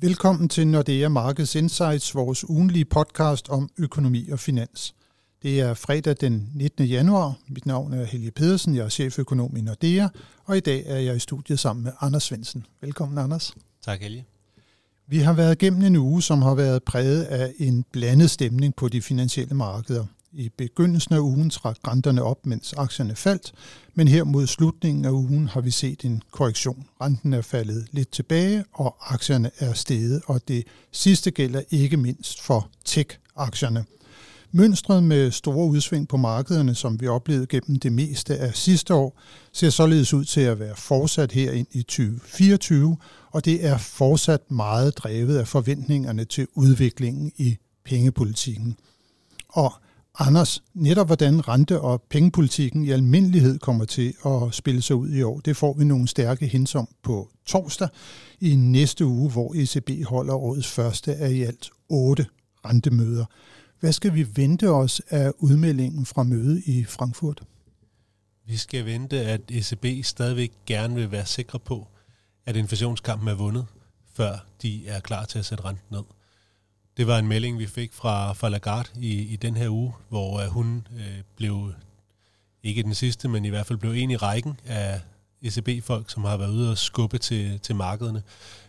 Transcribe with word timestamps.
Velkommen 0.00 0.48
til 0.48 0.66
Nordea 0.66 1.08
Markets 1.08 1.54
Insights, 1.54 2.14
vores 2.14 2.48
ugenlige 2.48 2.84
podcast 2.84 3.48
om 3.48 3.70
økonomi 3.78 4.28
og 4.28 4.38
finans. 4.38 4.94
Det 5.42 5.60
er 5.60 5.74
fredag 5.74 6.16
den 6.20 6.50
19. 6.54 6.84
januar. 6.84 7.34
Mit 7.48 7.66
navn 7.66 7.92
er 7.92 8.04
Helge 8.04 8.30
Pedersen, 8.30 8.74
jeg 8.74 8.84
er 8.84 8.88
cheføkonom 8.88 9.56
i 9.56 9.60
Nordea, 9.60 10.08
og 10.44 10.56
i 10.56 10.60
dag 10.60 10.82
er 10.86 10.98
jeg 10.98 11.16
i 11.16 11.18
studiet 11.18 11.58
sammen 11.58 11.84
med 11.84 11.92
Anders 12.00 12.22
Svensen. 12.22 12.66
Velkommen, 12.80 13.18
Anders. 13.18 13.54
Tak, 13.84 14.00
Helge. 14.00 14.26
Vi 15.06 15.18
har 15.18 15.32
været 15.32 15.58
gennem 15.58 15.82
en 15.82 15.96
uge, 15.96 16.22
som 16.22 16.42
har 16.42 16.54
været 16.54 16.82
præget 16.82 17.24
af 17.24 17.52
en 17.58 17.84
blandet 17.92 18.30
stemning 18.30 18.74
på 18.74 18.88
de 18.88 19.02
finansielle 19.02 19.54
markeder. 19.54 20.06
I 20.32 20.48
begyndelsen 20.48 21.14
af 21.14 21.18
ugen 21.18 21.50
trak 21.50 21.76
renterne 21.88 22.22
op, 22.22 22.46
mens 22.46 22.72
aktierne 22.72 23.16
faldt, 23.16 23.52
men 23.94 24.08
her 24.08 24.24
mod 24.24 24.46
slutningen 24.46 25.04
af 25.04 25.10
ugen 25.10 25.48
har 25.48 25.60
vi 25.60 25.70
set 25.70 26.04
en 26.04 26.22
korrektion. 26.30 26.86
Renten 27.00 27.32
er 27.32 27.42
faldet 27.42 27.86
lidt 27.90 28.10
tilbage, 28.10 28.64
og 28.72 28.96
aktierne 29.14 29.50
er 29.58 29.72
steget, 29.72 30.22
og 30.26 30.48
det 30.48 30.64
sidste 30.92 31.30
gælder 31.30 31.62
ikke 31.70 31.96
mindst 31.96 32.42
for 32.42 32.70
tech-aktierne. 32.84 33.84
Mønstret 34.52 35.02
med 35.02 35.30
store 35.30 35.66
udsving 35.66 36.08
på 36.08 36.16
markederne, 36.16 36.74
som 36.74 37.00
vi 37.00 37.06
oplevede 37.06 37.46
gennem 37.46 37.78
det 37.78 37.92
meste 37.92 38.36
af 38.36 38.54
sidste 38.54 38.94
år, 38.94 39.20
ser 39.52 39.70
således 39.70 40.14
ud 40.14 40.24
til 40.24 40.40
at 40.40 40.58
være 40.58 40.76
fortsat 40.76 41.32
her 41.32 41.52
ind 41.52 41.66
i 41.72 41.82
2024, 41.82 42.96
og 43.30 43.44
det 43.44 43.66
er 43.66 43.78
fortsat 43.78 44.50
meget 44.50 44.98
drevet 44.98 45.38
af 45.38 45.48
forventningerne 45.48 46.24
til 46.24 46.46
udviklingen 46.54 47.32
i 47.36 47.56
pengepolitikken. 47.84 48.76
Og 49.48 49.72
Anders, 50.20 50.62
netop 50.74 51.06
hvordan 51.06 51.48
rente- 51.48 51.80
og 51.80 52.02
pengepolitikken 52.02 52.84
i 52.84 52.90
almindelighed 52.90 53.58
kommer 53.58 53.84
til 53.84 54.14
at 54.26 54.54
spille 54.54 54.82
sig 54.82 54.96
ud 54.96 55.10
i 55.10 55.22
år, 55.22 55.40
det 55.40 55.56
får 55.56 55.74
vi 55.74 55.84
nogle 55.84 56.08
stærke 56.08 56.46
hints 56.46 56.74
om 56.74 56.88
på 57.02 57.28
torsdag 57.46 57.88
i 58.40 58.56
næste 58.56 59.06
uge, 59.06 59.30
hvor 59.30 59.54
ECB 59.54 60.06
holder 60.06 60.34
årets 60.34 60.68
første 60.68 61.14
af 61.14 61.30
i 61.30 61.42
alt 61.42 61.70
otte 61.88 62.26
rentemøder. 62.64 63.24
Hvad 63.80 63.92
skal 63.92 64.14
vi 64.14 64.26
vente 64.34 64.70
os 64.70 65.02
af 65.08 65.32
udmeldingen 65.38 66.06
fra 66.06 66.22
mødet 66.22 66.62
i 66.66 66.84
Frankfurt? 66.84 67.42
Vi 68.46 68.56
skal 68.56 68.84
vente, 68.84 69.20
at 69.20 69.40
ECB 69.48 70.04
stadigvæk 70.04 70.52
gerne 70.66 70.94
vil 70.94 71.10
være 71.10 71.26
sikre 71.26 71.58
på, 71.58 71.88
at 72.46 72.56
inflationskampen 72.56 73.28
er 73.28 73.34
vundet, 73.34 73.66
før 74.14 74.46
de 74.62 74.88
er 74.88 75.00
klar 75.00 75.24
til 75.24 75.38
at 75.38 75.44
sætte 75.44 75.64
renten 75.64 75.84
ned. 75.90 76.17
Det 76.98 77.06
var 77.06 77.18
en 77.18 77.28
melding, 77.28 77.58
vi 77.58 77.66
fik 77.66 77.92
fra, 77.92 78.32
fra 78.32 78.48
Lagarde 78.48 78.88
i, 79.00 79.20
i 79.20 79.36
den 79.36 79.56
her 79.56 79.68
uge, 79.68 79.92
hvor 80.08 80.40
øh, 80.40 80.48
hun 80.48 80.86
øh, 80.96 81.22
blev, 81.36 81.72
ikke 82.62 82.82
den 82.82 82.94
sidste, 82.94 83.28
men 83.28 83.44
i 83.44 83.48
hvert 83.48 83.66
fald 83.66 83.78
blev 83.78 83.92
en 83.92 84.10
i 84.10 84.16
rækken 84.16 84.60
af 84.66 85.00
ECB-folk, 85.42 86.10
som 86.10 86.24
har 86.24 86.36
været 86.36 86.50
ude 86.50 86.70
og 86.70 86.78
skubbe 86.78 87.18
til, 87.18 87.60
til 87.60 87.74
markederne. 87.74 88.22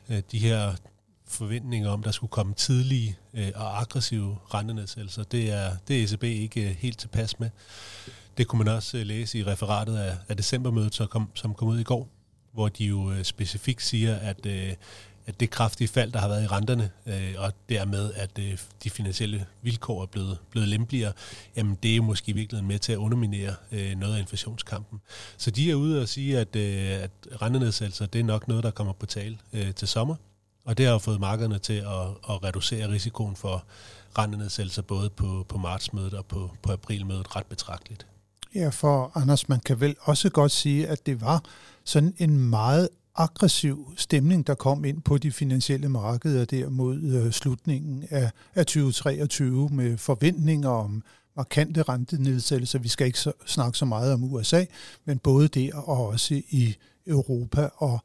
Øh, 0.09 0.21
de 0.31 0.39
her 0.39 0.75
forventninger 1.27 1.89
om, 1.89 2.03
der 2.03 2.11
skulle 2.11 2.31
komme 2.31 2.53
tidlige 2.53 3.17
øh, 3.33 3.51
og 3.55 3.79
aggressive 3.81 4.37
rentenedsættelser, 4.53 5.23
det 5.23 5.51
er, 5.51 5.75
det 5.87 5.99
er 5.99 6.03
ECB 6.03 6.23
ikke 6.23 6.69
øh, 6.69 6.75
helt 6.75 6.97
tilpas 6.97 7.39
med. 7.39 7.49
Det 8.37 8.47
kunne 8.47 8.63
man 8.63 8.75
også 8.75 8.97
øh, 8.97 9.05
læse 9.05 9.39
i 9.39 9.43
referatet 9.43 9.97
af, 9.97 10.17
af 10.27 10.37
decembermødet, 10.37 10.95
som 10.95 11.07
kom, 11.07 11.29
som 11.33 11.53
kom 11.53 11.67
ud 11.67 11.79
i 11.79 11.83
går, 11.83 12.09
hvor 12.51 12.69
de 12.69 12.85
jo 12.85 13.11
øh, 13.11 13.23
specifikt 13.23 13.83
siger, 13.83 14.15
at, 14.15 14.45
øh, 14.45 14.73
at 15.29 15.39
det 15.39 15.49
kraftige 15.49 15.87
fald, 15.87 16.11
der 16.11 16.19
har 16.19 16.27
været 16.27 16.43
i 16.43 16.47
renterne, 16.47 16.91
øh, 17.05 17.33
og 17.37 17.53
dermed, 17.69 18.13
at 18.15 18.39
øh, 18.39 18.57
de 18.83 18.89
finansielle 18.89 19.45
vilkår 19.61 20.01
er 20.01 20.05
blevet, 20.05 20.37
blevet 20.49 20.69
lempeligere, 20.69 21.13
jamen 21.55 21.77
det 21.83 21.91
er 21.91 21.95
jo 21.95 22.03
måske 22.03 22.29
i 22.29 22.33
virkeligheden 22.33 22.67
med 22.67 22.79
til 22.79 22.91
at 22.91 22.97
underminere 22.97 23.53
øh, 23.71 23.95
noget 23.97 24.15
af 24.15 24.19
inflationskampen. 24.19 25.01
Så 25.37 25.51
de 25.51 25.71
er 25.71 25.75
ude 25.75 26.01
og 26.01 26.07
sige, 26.07 26.39
at, 26.39 26.55
øh, 26.55 27.03
at 27.03 27.11
rentenedsættelser, 27.41 28.05
det 28.05 28.19
er 28.19 28.23
nok 28.23 28.47
noget, 28.47 28.63
der 28.63 28.71
kommer 28.71 28.93
på 28.93 29.05
tale 29.05 29.37
øh, 29.53 29.73
til 29.73 29.87
sommer. 29.87 30.15
Og 30.65 30.77
det 30.77 30.85
har 30.85 30.93
jo 30.93 30.99
fået 30.99 31.19
markederne 31.19 31.59
til 31.59 31.73
at, 31.73 32.07
at 32.29 32.43
reducere 32.43 32.89
risikoen 32.89 33.35
for 33.35 33.63
rentenedsættelser 34.17 34.81
både 34.81 35.09
på, 35.09 35.45
på 35.49 35.57
martsmødet 35.57 36.13
og 36.13 36.25
på, 36.25 36.51
på 36.61 36.71
aprilmødet 36.71 37.35
ret 37.35 37.45
betragteligt. 37.45 38.05
Ja, 38.55 38.69
for 38.69 39.11
Anders, 39.15 39.49
man 39.49 39.59
kan 39.59 39.79
vel 39.79 39.95
også 39.99 40.29
godt 40.29 40.51
sige, 40.51 40.87
at 40.87 41.05
det 41.05 41.21
var 41.21 41.43
sådan 41.83 42.13
en 42.17 42.39
meget 42.39 42.89
aggressiv 43.19 43.93
stemning, 43.97 44.47
der 44.47 44.55
kom 44.55 44.85
ind 44.85 45.01
på 45.01 45.17
de 45.17 45.31
finansielle 45.31 45.89
markeder 45.89 46.45
der 46.45 46.69
mod 46.69 47.01
øh, 47.01 47.31
slutningen 47.31 48.05
af, 48.09 48.31
af 48.55 48.65
2023 48.65 49.69
med 49.69 49.97
forventninger 49.97 50.69
om 50.69 51.03
markante 51.35 51.81
rentenedsættelser. 51.81 52.79
Vi 52.79 52.87
skal 52.87 53.07
ikke 53.07 53.19
så, 53.19 53.31
snakke 53.45 53.77
så 53.77 53.85
meget 53.85 54.13
om 54.13 54.23
USA, 54.23 54.65
men 55.05 55.19
både 55.19 55.47
der 55.47 55.75
og 55.75 56.07
også 56.07 56.41
i 56.49 56.75
Europa. 57.07 57.69
Og 57.75 57.99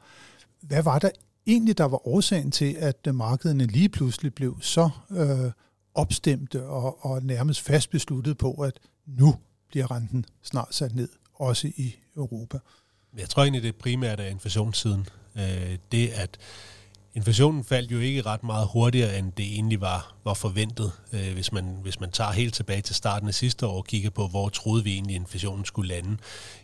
hvad 0.60 0.82
var 0.82 0.98
der 0.98 1.10
egentlig, 1.46 1.78
der 1.78 1.84
var 1.84 2.08
årsagen 2.08 2.50
til, 2.50 2.76
at 2.78 2.98
øh, 3.08 3.14
markederne 3.14 3.66
lige 3.66 3.88
pludselig 3.88 4.34
blev 4.34 4.58
så 4.60 4.90
øh, 5.10 5.50
opstemte 5.94 6.66
og, 6.66 7.06
og 7.06 7.22
nærmest 7.22 7.60
fast 7.60 7.90
besluttet 7.90 8.38
på, 8.38 8.52
at 8.52 8.80
nu 9.06 9.34
bliver 9.68 9.90
renten 9.90 10.24
snart 10.42 10.74
sat 10.74 10.94
ned, 10.94 11.08
også 11.34 11.68
i 11.76 11.94
Europa. 12.16 12.58
Jeg 13.18 13.28
tror 13.28 13.42
egentlig, 13.42 13.62
det 13.62 13.76
primært 13.76 14.20
er 14.20 14.24
inflationssiden. 14.24 15.06
Øh, 15.36 15.78
det, 15.92 16.08
at 16.08 16.38
inflationen 17.14 17.64
faldt 17.64 17.92
jo 17.92 17.98
ikke 17.98 18.22
ret 18.22 18.44
meget 18.44 18.68
hurtigere, 18.72 19.18
end 19.18 19.32
det 19.32 19.44
egentlig 19.44 19.80
var, 19.80 20.14
var 20.24 20.34
forventet. 20.34 20.92
Øh, 21.12 21.32
hvis, 21.32 21.52
man, 21.52 21.78
hvis 21.82 22.00
man 22.00 22.10
tager 22.10 22.32
helt 22.32 22.54
tilbage 22.54 22.82
til 22.82 22.94
starten 22.94 23.28
af 23.28 23.34
sidste 23.34 23.66
år 23.66 23.76
og 23.76 23.84
kigger 23.84 24.10
på, 24.10 24.26
hvor 24.26 24.48
troede 24.48 24.84
vi 24.84 24.92
egentlig, 24.92 25.16
inflationen 25.16 25.64
skulle 25.64 25.88
lande, 25.88 26.16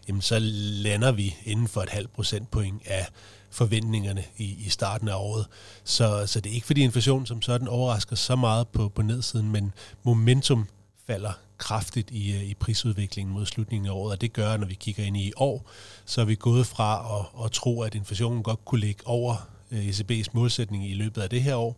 jamen 0.08 0.22
så 0.22 0.38
lander 0.82 1.12
vi 1.12 1.36
inden 1.44 1.68
for 1.68 1.80
et 1.82 1.88
halvt 1.88 2.12
procentpoint 2.12 2.82
af 2.86 3.06
forventningerne 3.50 4.24
i, 4.36 4.56
i 4.66 4.68
starten 4.68 5.08
af 5.08 5.14
året. 5.14 5.46
Så, 5.84 6.26
så 6.26 6.40
det 6.40 6.50
er 6.50 6.54
ikke 6.54 6.66
fordi 6.66 6.82
inflationen 6.82 7.26
som 7.26 7.42
sådan 7.42 7.68
overrasker 7.68 8.16
så 8.16 8.36
meget 8.36 8.68
på, 8.68 8.88
på 8.88 9.02
nedsiden, 9.02 9.52
men 9.52 9.72
momentum 10.02 10.66
falder 11.10 11.32
kraftigt 11.58 12.10
i, 12.10 12.32
øh, 12.32 12.42
i 12.42 12.54
prisudviklingen 12.54 13.34
mod 13.34 13.46
slutningen 13.46 13.86
af 13.86 13.92
året, 13.92 14.12
og 14.12 14.20
det 14.20 14.32
gør, 14.32 14.56
når 14.56 14.66
vi 14.66 14.74
kigger 14.74 15.04
ind 15.04 15.16
i 15.16 15.32
år, 15.36 15.70
så 16.04 16.20
er 16.20 16.24
vi 16.24 16.34
gået 16.34 16.66
fra 16.66 17.18
at, 17.18 17.44
at 17.44 17.52
tro, 17.52 17.82
at 17.82 17.94
inflationen 17.94 18.42
godt 18.42 18.64
kunne 18.64 18.80
ligge 18.80 19.06
over 19.06 19.48
øh, 19.70 19.88
ECB's 19.88 20.26
målsætning 20.32 20.90
i 20.90 20.94
løbet 20.94 21.22
af 21.22 21.30
det 21.30 21.42
her 21.42 21.56
år, 21.56 21.76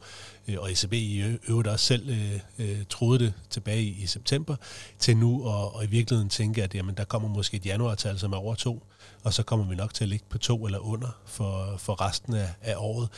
øh, 0.49 0.57
og 0.59 0.73
ECB 0.73 0.93
i 0.93 1.37
øvrigt 1.49 1.69
også 1.69 1.87
selv 1.87 2.11
øh, 2.59 2.85
troede 2.89 3.19
det 3.19 3.35
tilbage 3.51 3.83
i, 3.83 4.03
i 4.03 4.07
september, 4.07 4.57
til 4.99 5.17
nu 5.17 5.47
og, 5.47 5.75
og 5.77 5.85
i 5.85 5.87
virkeligheden 5.87 6.31
tænke, 6.31 6.63
at 6.63 6.75
jamen, 6.75 6.95
der 6.95 7.05
kommer 7.05 7.29
måske 7.29 7.57
et 7.57 7.67
januartal, 7.67 8.19
som 8.19 8.33
er 8.33 8.37
over 8.37 8.55
to, 8.55 8.83
og 9.25 9.35
så 9.35 9.43
kommer 9.43 9.67
vi 9.67 9.75
nok 9.75 9.95
til 9.95 10.05
at 10.05 10.09
ligge 10.09 10.25
på 10.29 10.39
to 10.39 10.67
eller 10.67 10.79
under 10.79 11.09
for, 11.27 11.75
for 11.79 12.01
resten 12.01 12.35
af, 12.35 12.49
af 12.63 12.75
året. 12.77 13.09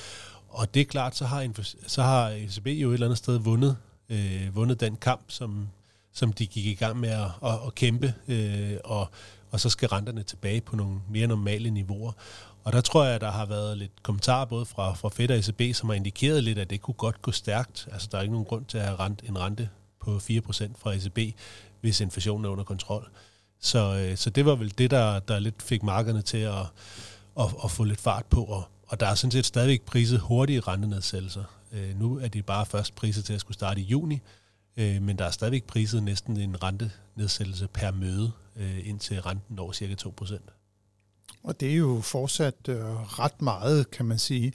Og 0.49 0.75
det 0.75 0.81
er 0.81 0.87
klart, 0.87 1.17
så 1.17 1.25
har, 1.25 1.49
så 1.87 2.03
har 2.03 2.29
ECB 2.29 2.67
jo 2.67 2.91
et 2.91 2.95
eller 2.95 3.07
andet 3.07 3.19
sted 3.19 3.39
vundet, 3.39 3.77
øh, 4.09 4.57
vundet 4.57 4.81
den 4.81 4.97
kamp, 4.97 5.25
som, 5.29 5.69
som 6.15 6.33
de 6.33 6.47
gik 6.47 6.67
i 6.67 6.75
gang 6.75 7.01
med 7.01 7.09
at, 7.09 7.31
at, 7.45 7.59
at 7.67 7.75
kæmpe, 7.75 8.15
øh, 8.29 8.77
og, 8.85 9.11
og 9.51 9.61
så 9.61 9.71
skal 9.71 9.89
renterne 9.89 10.23
tilbage 10.23 10.61
på 10.61 10.77
nogle 10.77 11.01
mere 11.11 11.27
normale 11.27 11.71
niveauer. 11.71 12.13
Og 12.65 12.73
der 12.73 12.81
tror 12.81 13.05
jeg, 13.05 13.21
der 13.21 13.31
har 13.31 13.47
været 13.47 13.79
lidt 13.79 14.03
kommentarer 14.03 14.45
både 14.45 14.67
fra, 14.67 14.95
fra 14.95 15.09
Fed 15.09 15.31
og 15.31 15.39
ECB, 15.39 15.77
som 15.77 15.89
har 15.89 15.97
indikeret 15.97 16.45
lidt, 16.45 16.59
at 16.59 16.71
det 16.71 16.81
kunne 16.81 16.95
godt 16.95 17.23
gå 17.23 17.33
stærkt. 17.33 17.89
Altså, 17.93 18.09
der 18.13 18.19
er 18.19 18.23
ikke 18.23 18.33
nogen 18.33 18.47
grund 18.47 18.65
til 18.65 18.79
at 18.79 18.85
have 18.85 18.99
rent, 18.99 19.23
en 19.29 19.39
rente 19.39 19.69
på 20.01 20.17
4% 20.17 20.21
fra 20.79 20.93
ECB, 20.93 21.37
hvis 21.81 22.01
inflationen 22.01 22.45
er 22.45 22.49
under 22.49 22.65
kontrol. 22.65 23.09
Så, 23.61 24.07
øh, 24.09 24.17
så 24.17 24.31
det 24.31 24.47
var 24.47 24.55
vel 24.55 24.79
det, 24.79 24.91
der, 24.91 25.19
der 25.19 25.39
lidt 25.39 25.63
fik 25.63 25.83
markederne 25.83 26.23
til 26.23 26.39
at, 26.39 26.67
at, 27.41 27.47
at 27.65 27.71
få 27.71 27.85
lidt 27.85 28.01
fart 28.01 28.27
på. 28.27 28.45
Og, 28.45 28.65
og 28.87 29.01
der 29.01 29.07
er 29.07 29.15
sådan 29.15 29.31
set 29.31 29.47
stadigvæk 29.47 29.83
priset 29.83 30.21
hurtige 30.21 30.61
rentenedsættelser. 30.61 31.45
Øh, 31.73 32.01
nu 32.01 32.19
er 32.19 32.29
de 32.29 32.43
bare 32.43 32.67
først 32.67 32.95
priset 32.95 33.25
til 33.25 33.33
at 33.33 33.41
skulle 33.41 33.55
starte 33.55 33.81
i 33.81 33.85
juni, 33.85 34.21
øh, 34.77 35.03
men 35.03 35.19
der 35.19 35.25
er 35.25 35.31
stadigvæk 35.31 35.65
priset 35.65 36.03
næsten 36.03 36.37
en 36.37 36.63
rentenedsættelse 36.63 37.69
per 37.69 37.91
møde, 37.91 38.33
øh, 38.57 38.89
indtil 38.89 39.23
renten 39.23 39.57
når 39.57 39.73
cirka 39.73 39.95
2%. 39.95 40.39
Og 41.43 41.61
det 41.61 41.71
er 41.71 41.77
jo 41.77 42.01
fortsat 42.01 42.69
øh, 42.69 42.85
ret 43.19 43.43
meget, 43.43 43.91
kan 43.91 44.07
man 44.07 44.19
sige. 44.19 44.53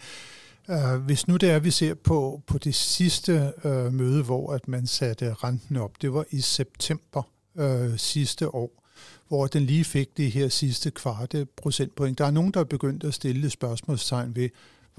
Uh, 0.67 0.95
hvis 0.95 1.27
nu 1.27 1.37
det 1.37 1.49
er, 1.49 1.59
vi 1.59 1.71
ser 1.71 1.93
på, 1.93 2.41
på 2.47 2.57
det 2.57 2.75
sidste 2.75 3.53
uh, 3.63 3.93
møde, 3.93 4.23
hvor 4.23 4.53
at 4.53 4.67
man 4.67 4.87
satte 4.87 5.33
renten 5.33 5.77
op, 5.77 6.01
det 6.01 6.13
var 6.13 6.25
i 6.29 6.41
september 6.41 7.23
uh, 7.55 7.97
sidste 7.97 8.55
år, 8.55 8.83
hvor 9.27 9.47
den 9.47 9.63
lige 9.63 9.83
fik 9.83 10.17
det 10.17 10.31
her 10.31 10.49
sidste 10.49 10.91
kvarte 10.91 11.47
procentpoint. 11.57 12.17
Der 12.17 12.25
er 12.25 12.31
nogen, 12.31 12.51
der 12.51 12.59
er 12.59 12.63
begyndt 12.63 13.03
at 13.03 13.13
stille 13.13 13.49
spørgsmålstegn 13.49 14.35
ved, 14.35 14.49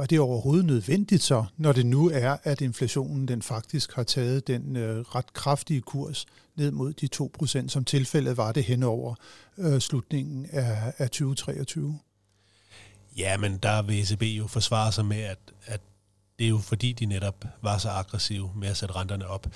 var 0.01 0.07
det 0.07 0.21
overhovedet 0.21 0.65
nødvendigt 0.65 1.23
så, 1.23 1.45
når 1.57 1.73
det 1.73 1.87
nu 1.87 2.11
er, 2.11 2.37
at 2.43 2.61
inflationen 2.61 3.29
den 3.29 3.43
faktisk 3.43 3.95
har 3.95 4.03
taget 4.03 4.47
den 4.47 4.77
øh, 4.77 5.01
ret 5.01 5.33
kraftige 5.33 5.81
kurs 5.81 6.27
ned 6.57 6.71
mod 6.71 6.93
de 6.93 7.09
2%, 7.65 7.69
som 7.69 7.85
tilfældet 7.85 8.37
var 8.37 8.53
det 8.53 8.65
hen 8.65 8.83
over 8.83 9.15
øh, 9.59 9.81
slutningen 9.81 10.47
af, 10.53 10.93
af 10.99 11.11
2023? 11.11 11.99
Ja, 13.17 13.37
men 13.37 13.57
der 13.57 13.83
vil 13.83 14.01
ECB 14.03 14.23
jo 14.23 14.47
forsvare 14.47 14.93
sig 14.93 15.05
med, 15.05 15.21
at, 15.21 15.39
at 15.67 15.81
det 16.39 16.45
er 16.45 16.49
jo 16.49 16.59
fordi, 16.59 16.93
de 16.93 17.07
netop 17.07 17.45
var 17.63 17.79
så 17.79 17.89
aggressive 17.89 18.51
med 18.57 18.69
at 18.69 18.77
sætte 18.77 18.97
renterne 18.97 19.27
op. 19.27 19.47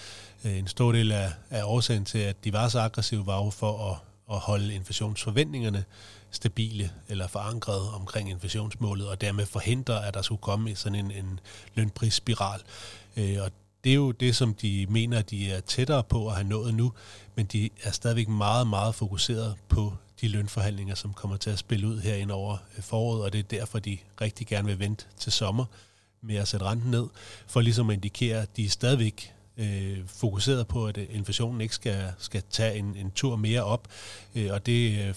Øh, 0.45 0.59
en 0.59 0.67
stor 0.67 0.93
del 0.93 1.13
af, 1.13 1.33
af 1.51 1.63
årsagen 1.65 2.05
til, 2.05 2.19
at 2.19 2.45
de 2.45 2.53
var 2.53 2.69
så 2.69 2.81
aggressive, 2.81 3.27
var 3.27 3.45
jo 3.45 3.51
for 3.51 3.91
at 3.91 3.99
at 4.31 4.39
holde 4.39 4.75
inflationsforventningerne 4.75 5.85
stabile 6.35 6.91
eller 7.09 7.27
forankret 7.27 7.89
omkring 7.95 8.31
inflationsmålet, 8.31 9.09
og 9.09 9.21
dermed 9.21 9.47
forhindre, 9.47 10.07
at 10.07 10.15
der 10.15 10.23
skulle 10.23 10.41
komme 10.41 10.77
sådan 10.77 10.99
en, 10.99 11.11
en 11.11 11.41
lønprisspiral. 11.75 12.61
Øh, 13.17 13.37
og 13.41 13.51
det 13.85 13.91
er 13.91 13.95
jo 13.95 14.11
det, 14.11 14.37
som 14.37 14.55
de 14.55 14.87
mener, 14.89 15.23
de 15.23 15.51
er 15.51 15.61
tættere 15.61 16.05
på 16.05 16.29
at 16.29 16.35
have 16.35 16.49
nået 16.49 16.75
nu, 16.75 16.93
men 17.35 17.47
de 17.47 17.71
er 17.83 17.91
stadigvæk 17.91 18.29
meget, 18.29 18.67
meget 18.67 18.95
fokuseret 18.95 19.55
på 19.69 19.93
de 20.21 20.29
lønforhandlinger, 20.29 20.95
som 20.95 21.13
kommer 21.13 21.37
til 21.37 21.51
at 21.51 21.59
spille 21.59 21.89
ud 21.89 22.01
herind 22.01 22.31
over 22.31 22.57
øh, 22.77 22.83
foråret, 22.83 23.23
og 23.23 23.33
det 23.33 23.39
er 23.39 23.43
derfor, 23.43 23.79
de 23.79 23.99
rigtig 24.21 24.47
gerne 24.47 24.69
vil 24.69 24.79
vente 24.79 25.05
til 25.19 25.33
sommer 25.33 25.65
med 26.23 26.37
at 26.37 26.49
sætte 26.49 26.67
renten 26.67 26.91
ned, 26.91 27.07
for 27.47 27.61
ligesom 27.61 27.91
at 27.91 27.95
indikere, 27.95 28.43
at 28.43 28.57
de 28.57 28.65
er 28.65 28.69
stadigvæk 28.69 29.35
øh, 29.57 29.99
fokuseret 30.07 30.67
på, 30.67 30.87
at 30.87 30.99
øh, 30.99 31.07
inflationen 31.11 31.61
ikke 31.61 31.75
skal, 31.75 32.13
skal 32.19 32.43
tage 32.51 32.79
en, 32.79 32.97
en 32.97 33.11
tur 33.11 33.37
mere 33.37 33.65
op, 33.65 33.89
øh, 34.35 34.53
og 34.53 34.67
det 34.67 35.09
øh, 35.09 35.15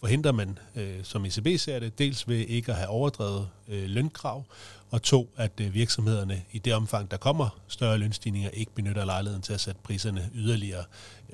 forhindrer 0.00 0.32
man, 0.32 0.58
øh, 0.76 0.96
som 1.02 1.24
ECB 1.24 1.48
ser 1.58 1.78
det, 1.78 1.98
dels 1.98 2.28
ved 2.28 2.36
ikke 2.36 2.72
at 2.72 2.78
have 2.78 2.88
overdrevet 2.88 3.48
øh, 3.68 3.84
lønkrav, 3.90 4.44
og 4.90 5.02
to, 5.02 5.30
at 5.36 5.52
øh, 5.60 5.74
virksomhederne 5.74 6.42
i 6.52 6.58
det 6.58 6.74
omfang, 6.74 7.10
der 7.10 7.16
kommer 7.16 7.60
større 7.68 7.98
lønstigninger, 7.98 8.50
ikke 8.50 8.74
benytter 8.74 9.04
lejligheden 9.04 9.42
til 9.42 9.52
at 9.52 9.60
sætte 9.60 9.80
priserne 9.84 10.30
yderligere 10.34 10.84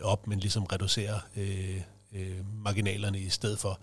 op, 0.02 0.26
men 0.26 0.38
ligesom 0.38 0.64
reducerer 0.64 1.18
øh, 1.36 1.80
øh, 2.14 2.62
marginalerne 2.64 3.18
i 3.20 3.28
stedet 3.28 3.58
for. 3.58 3.80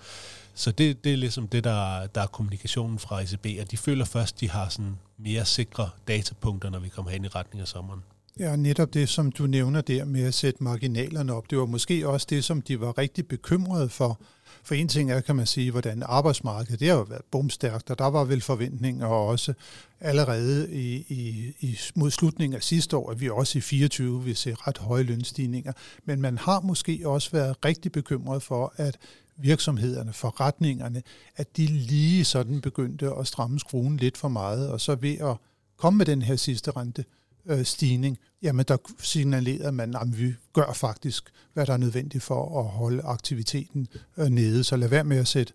Så 0.54 0.72
det, 0.72 1.04
det 1.04 1.14
er 1.14 1.18
ligesom 1.18 1.48
det, 1.48 1.64
der, 1.64 2.08
der 2.08 2.22
er 2.22 2.28
kommunikationen 2.28 3.00
fra 3.00 3.22
ECB, 3.22 3.46
at 3.60 3.72
de 3.72 3.78
føler 3.78 4.06
først, 4.06 4.40
de 4.40 4.50
har 4.50 4.70
sådan 4.70 4.98
mere 5.18 5.46
sikre 5.46 5.90
datapunkter, 6.08 6.70
når 6.70 6.80
vi 6.80 6.90
kommer 6.90 7.12
hen 7.12 7.26
i 7.26 7.28
retning 7.28 7.62
af 7.62 7.68
sommeren. 7.68 8.04
Ja, 8.40 8.56
netop 8.56 8.94
det, 8.94 9.10
som 9.10 9.32
du 9.32 9.48
nævner 9.48 9.82
der 9.82 10.06
med 10.06 10.24
at 10.24 10.34
sætte 10.34 10.64
marginalerne 10.64 11.34
op, 11.34 11.50
det 11.50 11.58
var 11.58 11.66
måske 11.66 12.08
også 12.08 12.28
det, 12.30 12.44
som 12.44 12.62
de 12.62 12.80
var 12.80 12.98
rigtig 12.98 13.28
bekymrede 13.28 13.90
for, 13.90 14.20
for 14.64 14.76
en 14.76 14.88
ting 14.88 15.12
er, 15.12 15.22
kan 15.22 15.36
man 15.36 15.46
sige, 15.46 15.72
hvordan 15.72 16.04
arbejdsmarkedet, 16.06 16.80
det 16.80 16.88
har 16.88 16.96
jo 16.96 17.02
været 17.02 17.26
bumstærkt, 17.32 17.90
og 17.90 18.00
der 18.00 18.06
var 18.06 18.24
vel 18.24 18.42
forventninger 18.42 19.08
også 19.08 19.54
allerede 20.00 20.74
i, 20.74 21.06
i, 21.10 21.54
i, 21.60 21.80
mod 21.96 22.12
slutningen 22.12 22.56
af 22.56 22.64
sidste 22.64 22.98
år, 22.98 23.12
at 23.12 23.22
vi 23.22 23.30
også 23.30 23.58
i 23.58 23.62
24 23.62 24.24
vil 24.24 24.36
se 24.36 24.56
ret 24.68 24.78
høje 24.78 25.04
lønstigninger. 25.04 25.74
Men 26.06 26.22
man 26.22 26.38
har 26.38 26.60
måske 26.60 27.02
også 27.06 27.32
været 27.32 27.66
rigtig 27.66 27.92
bekymret 27.92 28.44
for, 28.44 28.74
at 28.76 28.98
virksomhederne, 29.38 30.14
forretningerne, 30.14 31.04
at 31.36 31.58
de 31.58 31.66
lige 31.66 32.26
sådan 32.26 32.62
begyndte 32.62 33.14
at 33.20 33.28
stramme 33.28 33.60
skruen 33.60 33.98
lidt 33.98 34.18
for 34.18 34.28
meget, 34.28 34.70
og 34.70 34.82
så 34.82 34.96
ved 34.96 35.18
at 35.18 35.36
komme 35.78 35.98
med 35.98 36.06
den 36.06 36.22
her 36.22 36.36
sidste 36.36 36.72
rente, 36.72 37.06
øh, 37.46 37.66
stigning, 37.66 38.18
jamen 38.42 38.66
der 38.68 38.78
signalerede 39.00 39.72
man, 39.72 39.96
at 39.96 40.20
vi 40.20 40.34
gør 40.54 40.74
faktisk, 40.74 41.24
hvad 41.54 41.66
der 41.66 41.74
er 41.74 41.78
nødvendigt 41.78 42.24
for 42.24 42.60
at 42.60 42.66
holde 42.66 43.04
aktiviteten 43.04 43.88
øh, 44.18 44.30
nede. 44.30 44.64
Så 44.64 44.76
lad 44.76 44.88
være 44.88 45.04
med 45.04 45.18
at 45.18 45.28
sætte, 45.28 45.54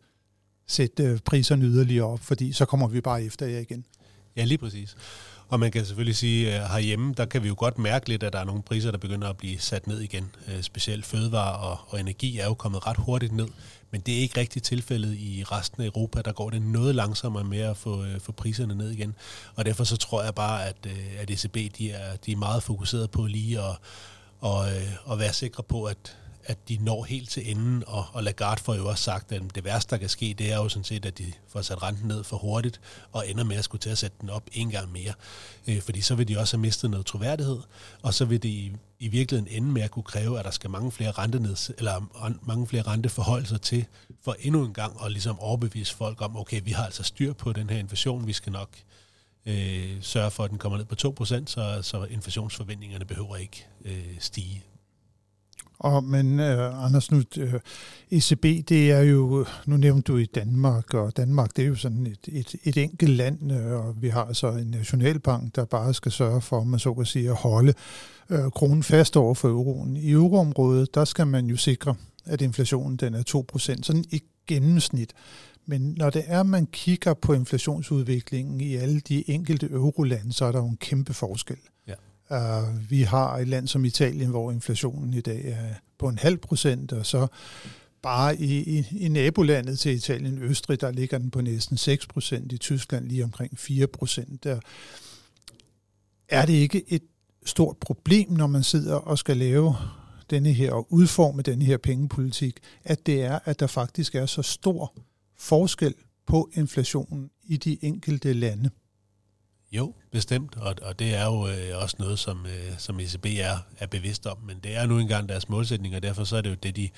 sætte 0.66 1.02
øh, 1.02 1.18
priserne 1.24 1.64
yderligere 1.64 2.06
op, 2.06 2.20
fordi 2.20 2.52
så 2.52 2.64
kommer 2.64 2.88
vi 2.88 3.00
bare 3.00 3.24
efter 3.24 3.46
jer 3.46 3.58
igen. 3.58 3.84
Ja, 4.36 4.44
lige 4.44 4.58
præcis. 4.58 4.96
Og 5.48 5.60
man 5.60 5.70
kan 5.70 5.84
selvfølgelig 5.84 6.16
sige, 6.16 6.52
at 6.52 6.70
herhjemme, 6.70 7.14
der 7.16 7.24
kan 7.26 7.42
vi 7.42 7.48
jo 7.48 7.54
godt 7.58 7.78
mærke 7.78 8.08
lidt, 8.08 8.22
at 8.22 8.32
der 8.32 8.38
er 8.38 8.44
nogle 8.44 8.62
priser, 8.62 8.90
der 8.90 8.98
begynder 8.98 9.28
at 9.28 9.36
blive 9.36 9.58
sat 9.58 9.86
ned 9.86 10.00
igen. 10.00 10.30
Øh, 10.48 10.62
specielt 10.62 11.06
fødevare 11.06 11.56
og, 11.56 11.78
og 11.88 12.00
energi 12.00 12.38
er 12.38 12.44
jo 12.44 12.54
kommet 12.54 12.86
ret 12.86 12.96
hurtigt 12.96 13.32
ned. 13.32 13.48
Men 13.90 14.00
det 14.00 14.14
er 14.16 14.18
ikke 14.18 14.40
rigtig 14.40 14.62
tilfældet 14.62 15.14
i 15.14 15.44
resten 15.44 15.82
af 15.82 15.86
Europa. 15.86 16.22
Der 16.22 16.32
går 16.32 16.50
det 16.50 16.62
noget 16.62 16.94
langsommere 16.94 17.44
med 17.44 17.60
at 17.60 17.76
få, 17.76 18.04
øh, 18.04 18.20
få 18.20 18.32
priserne 18.32 18.74
ned 18.74 18.90
igen. 18.90 19.14
Og 19.54 19.64
derfor 19.64 19.84
så 19.84 19.96
tror 19.96 20.22
jeg 20.22 20.34
bare, 20.34 20.66
at, 20.66 20.76
øh, 20.86 21.06
at 21.18 21.30
ECB 21.30 21.78
de 21.78 21.90
er, 21.90 22.16
de 22.16 22.32
er 22.32 22.36
meget 22.36 22.62
fokuseret 22.62 23.10
på 23.10 23.26
lige 23.26 23.60
at, 23.60 23.76
og, 24.40 24.72
øh, 24.72 24.92
og 25.04 25.18
være 25.18 25.32
sikre 25.32 25.62
på, 25.62 25.84
at, 25.84 26.16
at 26.46 26.68
de 26.68 26.78
når 26.80 27.04
helt 27.04 27.30
til 27.30 27.50
enden, 27.50 27.84
og, 27.86 28.06
og 28.12 28.22
Lagarde 28.22 28.62
får 28.62 28.74
jo 28.74 28.88
også 28.88 29.04
sagt, 29.04 29.32
at 29.32 29.42
det 29.54 29.64
værste, 29.64 29.90
der 29.90 29.96
kan 29.96 30.08
ske, 30.08 30.34
det 30.38 30.52
er 30.52 30.56
jo 30.56 30.68
sådan 30.68 30.84
set, 30.84 31.06
at 31.06 31.18
de 31.18 31.32
får 31.48 31.62
sat 31.62 31.82
renten 31.82 32.08
ned 32.08 32.24
for 32.24 32.36
hurtigt, 32.36 32.80
og 33.12 33.28
ender 33.28 33.44
med 33.44 33.56
at 33.56 33.64
skulle 33.64 33.80
til 33.80 33.90
at 33.90 33.98
sætte 33.98 34.16
den 34.20 34.30
op 34.30 34.42
en 34.52 34.70
gang 34.70 34.92
mere. 34.92 35.12
Øh, 35.66 35.82
fordi 35.82 36.00
så 36.00 36.14
vil 36.14 36.28
de 36.28 36.38
også 36.38 36.56
have 36.56 36.62
mistet 36.62 36.90
noget 36.90 37.06
troværdighed, 37.06 37.58
og 38.02 38.14
så 38.14 38.24
vil 38.24 38.42
de 38.42 38.48
i, 38.48 38.72
i 38.98 39.08
virkeligheden 39.08 39.56
ende 39.56 39.72
med 39.72 39.82
at 39.82 39.90
kunne 39.90 40.02
kræve, 40.02 40.38
at 40.38 40.44
der 40.44 40.50
skal 40.50 40.70
mange 40.70 40.92
flere 40.92 41.10
renteneds, 41.10 41.70
eller 41.78 42.08
mange 42.42 42.66
flere 42.66 42.82
renteforholdelser 42.82 43.58
til, 43.58 43.84
for 44.24 44.36
endnu 44.40 44.64
en 44.64 44.74
gang 44.74 45.04
at 45.04 45.12
ligesom 45.12 45.40
overbevise 45.40 45.94
folk 45.94 46.22
om, 46.22 46.36
okay, 46.36 46.60
vi 46.64 46.70
har 46.70 46.84
altså 46.84 47.02
styr 47.02 47.32
på 47.32 47.52
den 47.52 47.70
her 47.70 47.78
inflation, 47.78 48.26
vi 48.26 48.32
skal 48.32 48.52
nok 48.52 48.68
øh, 49.46 49.96
sørge 50.00 50.30
for, 50.30 50.44
at 50.44 50.50
den 50.50 50.58
kommer 50.58 50.78
ned 50.78 50.84
på 50.84 51.24
2%, 51.24 51.46
så, 51.46 51.78
så 51.82 52.04
inflationsforventningerne 52.04 53.04
behøver 53.04 53.36
ikke 53.36 53.66
øh, 53.84 54.16
stige 54.18 54.62
og, 55.78 56.04
men 56.04 56.40
uh, 56.40 56.84
Anders, 56.84 57.10
nu, 57.10 57.22
øh, 57.38 57.54
uh, 57.54 57.60
ECB, 58.10 58.68
det 58.68 58.90
er 58.90 59.00
jo, 59.00 59.46
nu 59.66 59.76
nævnte 59.76 60.12
du 60.12 60.16
i 60.18 60.26
Danmark, 60.26 60.94
og 60.94 61.16
Danmark, 61.16 61.56
det 61.56 61.64
er 61.64 61.68
jo 61.68 61.74
sådan 61.74 62.06
et, 62.06 62.28
et, 62.28 62.54
et 62.64 62.76
enkelt 62.76 63.10
land, 63.10 63.52
uh, 63.52 63.86
og 63.86 64.02
vi 64.02 64.08
har 64.08 64.24
altså 64.24 64.50
en 64.50 64.66
nationalbank, 64.66 65.56
der 65.56 65.64
bare 65.64 65.94
skal 65.94 66.12
sørge 66.12 66.40
for, 66.40 66.64
man 66.64 66.78
så 66.78 66.94
kan 66.94 67.04
sige, 67.04 67.28
at 67.28 67.36
holde 67.36 67.74
uh, 68.30 68.50
kronen 68.50 68.82
fast 68.82 69.16
over 69.16 69.34
for 69.34 69.48
euroen. 69.48 69.96
I 69.96 70.10
euroområdet, 70.10 70.94
der 70.94 71.04
skal 71.04 71.26
man 71.26 71.46
jo 71.46 71.56
sikre, 71.56 71.94
at 72.24 72.42
inflationen 72.42 72.96
den 72.96 73.14
er 73.14 73.44
2%, 73.56 73.58
sådan 73.58 74.04
i 74.10 74.22
gennemsnit. 74.46 75.12
Men 75.66 75.94
når 75.96 76.10
det 76.10 76.24
er, 76.26 76.40
at 76.40 76.46
man 76.46 76.66
kigger 76.66 77.14
på 77.14 77.32
inflationsudviklingen 77.32 78.60
i 78.60 78.74
alle 78.74 79.00
de 79.00 79.30
enkelte 79.30 79.66
eurolande, 79.70 80.32
så 80.32 80.44
er 80.44 80.52
der 80.52 80.58
jo 80.58 80.66
en 80.66 80.76
kæmpe 80.76 81.14
forskel. 81.14 81.56
Ja. 81.88 81.94
Uh, 82.30 82.90
vi 82.90 83.02
har 83.02 83.36
et 83.36 83.48
land 83.48 83.68
som 83.68 83.84
Italien, 83.84 84.30
hvor 84.30 84.52
inflationen 84.52 85.14
i 85.14 85.20
dag 85.20 85.44
er 85.44 85.74
på 85.98 86.08
en 86.08 86.18
halv 86.18 86.38
procent, 86.38 86.92
og 86.92 87.06
så 87.06 87.26
bare 88.02 88.40
i, 88.40 88.78
i, 88.78 88.86
i 88.98 89.08
nabolandet 89.08 89.78
til 89.78 89.94
Italien, 89.94 90.42
Østrig, 90.42 90.80
der 90.80 90.90
ligger 90.90 91.18
den 91.18 91.30
på 91.30 91.40
næsten 91.40 91.76
6 91.76 92.06
procent, 92.06 92.52
i 92.52 92.58
Tyskland 92.58 93.08
lige 93.08 93.24
omkring 93.24 93.58
4 93.58 93.86
procent. 93.86 94.46
Er 96.28 96.46
det 96.46 96.52
ikke 96.52 96.84
et 96.88 97.02
stort 97.44 97.76
problem, 97.76 98.32
når 98.32 98.46
man 98.46 98.62
sidder 98.62 98.94
og 98.94 99.18
skal 99.18 99.36
lave 99.36 99.74
denne 100.30 100.52
her 100.52 100.72
og 100.72 100.92
udforme 100.92 101.42
denne 101.42 101.64
her 101.64 101.76
pengepolitik, 101.76 102.58
at 102.84 103.06
det 103.06 103.22
er, 103.22 103.38
at 103.44 103.60
der 103.60 103.66
faktisk 103.66 104.14
er 104.14 104.26
så 104.26 104.42
stor 104.42 104.94
forskel 105.38 105.94
på 106.26 106.50
inflationen 106.54 107.30
i 107.44 107.56
de 107.56 107.78
enkelte 107.84 108.32
lande? 108.32 108.70
Jo, 109.76 109.94
bestemt, 110.10 110.56
og, 110.56 110.74
og 110.82 110.98
det 110.98 111.14
er 111.14 111.24
jo 111.24 111.48
øh, 111.48 111.82
også 111.82 111.96
noget, 111.98 112.18
som, 112.18 112.46
øh, 112.46 112.78
som 112.78 113.00
ECB 113.00 113.26
er, 113.26 113.58
er 113.78 113.86
bevidst 113.86 114.26
om, 114.26 114.38
men 114.38 114.58
det 114.58 114.76
er 114.76 114.86
nu 114.86 114.98
engang 114.98 115.28
deres 115.28 115.48
målsætning, 115.48 115.96
og 115.96 116.02
derfor 116.02 116.24
så 116.24 116.36
er 116.36 116.40
det 116.40 116.50
jo 116.50 116.54
det, 116.54 116.76
de, 116.76 116.90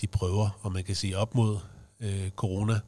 de 0.00 0.06
prøver, 0.06 0.58
og 0.60 0.72
man 0.72 0.84
kan 0.84 0.94
sige 0.94 1.18
op 1.18 1.34
mod 1.34 1.58
øh, 2.00 2.30
corona, 2.30 2.80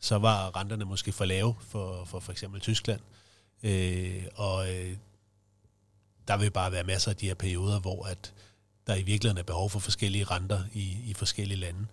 så 0.00 0.18
var 0.18 0.56
renterne 0.56 0.84
måske 0.84 1.12
for 1.12 1.24
lave 1.24 1.54
for 1.60 2.04
for, 2.04 2.20
for 2.20 2.32
eksempel 2.32 2.60
Tyskland, 2.60 3.00
øh, 3.62 4.22
og 4.34 4.72
øh, 4.74 4.96
der 6.28 6.36
vil 6.36 6.50
bare 6.50 6.72
være 6.72 6.84
masser 6.84 7.10
af 7.10 7.16
de 7.16 7.26
her 7.26 7.34
perioder, 7.34 7.80
hvor 7.80 8.06
at 8.06 8.32
der 8.86 8.94
i 8.94 9.02
virkeligheden 9.02 9.38
er 9.38 9.42
behov 9.42 9.70
for 9.70 9.78
forskellige 9.78 10.24
renter 10.24 10.60
i, 10.72 10.96
i 11.06 11.14
forskellige 11.14 11.58
lande. 11.58 11.86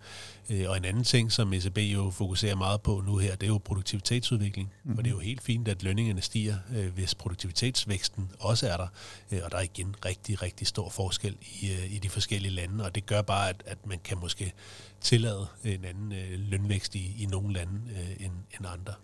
Øh, 0.50 0.70
og 0.70 0.76
en 0.76 0.84
anden 0.84 1.04
ting, 1.04 1.32
som 1.32 1.52
ECB 1.52 1.78
jo 1.78 2.10
fokuserer 2.10 2.54
meget 2.54 2.82
på 2.82 3.02
nu 3.06 3.16
her, 3.16 3.34
det 3.34 3.46
er 3.46 3.50
jo 3.50 3.58
produktivitetsudvikling. 3.58 4.68
Mm-hmm. 4.68 4.96
For 4.96 5.02
det 5.02 5.10
er 5.10 5.14
jo 5.14 5.20
helt 5.20 5.42
fint, 5.42 5.68
at 5.68 5.82
lønningerne 5.82 6.20
stiger, 6.20 6.56
øh, 6.76 6.94
hvis 6.94 7.14
produktivitetsvæksten 7.14 8.30
også 8.40 8.68
er 8.68 8.76
der. 8.76 8.88
Øh, 9.32 9.40
og 9.44 9.50
der 9.50 9.56
er 9.56 9.62
igen 9.62 9.94
rigtig, 10.04 10.42
rigtig 10.42 10.66
stor 10.66 10.88
forskel 10.88 11.36
i, 11.60 11.70
i 11.90 11.98
de 11.98 12.08
forskellige 12.08 12.52
lande, 12.52 12.84
og 12.84 12.94
det 12.94 13.06
gør 13.06 13.22
bare, 13.22 13.48
at, 13.48 13.62
at 13.66 13.86
man 13.86 13.98
kan 14.04 14.18
måske 14.18 14.52
tillade 15.00 15.46
en 15.64 15.84
anden 15.84 16.12
lønvækst 16.50 16.94
i, 16.94 17.22
i 17.22 17.26
nogle 17.26 17.52
lande 17.52 17.80
end, 18.20 18.32
end 18.58 18.66
andre. 18.66 18.94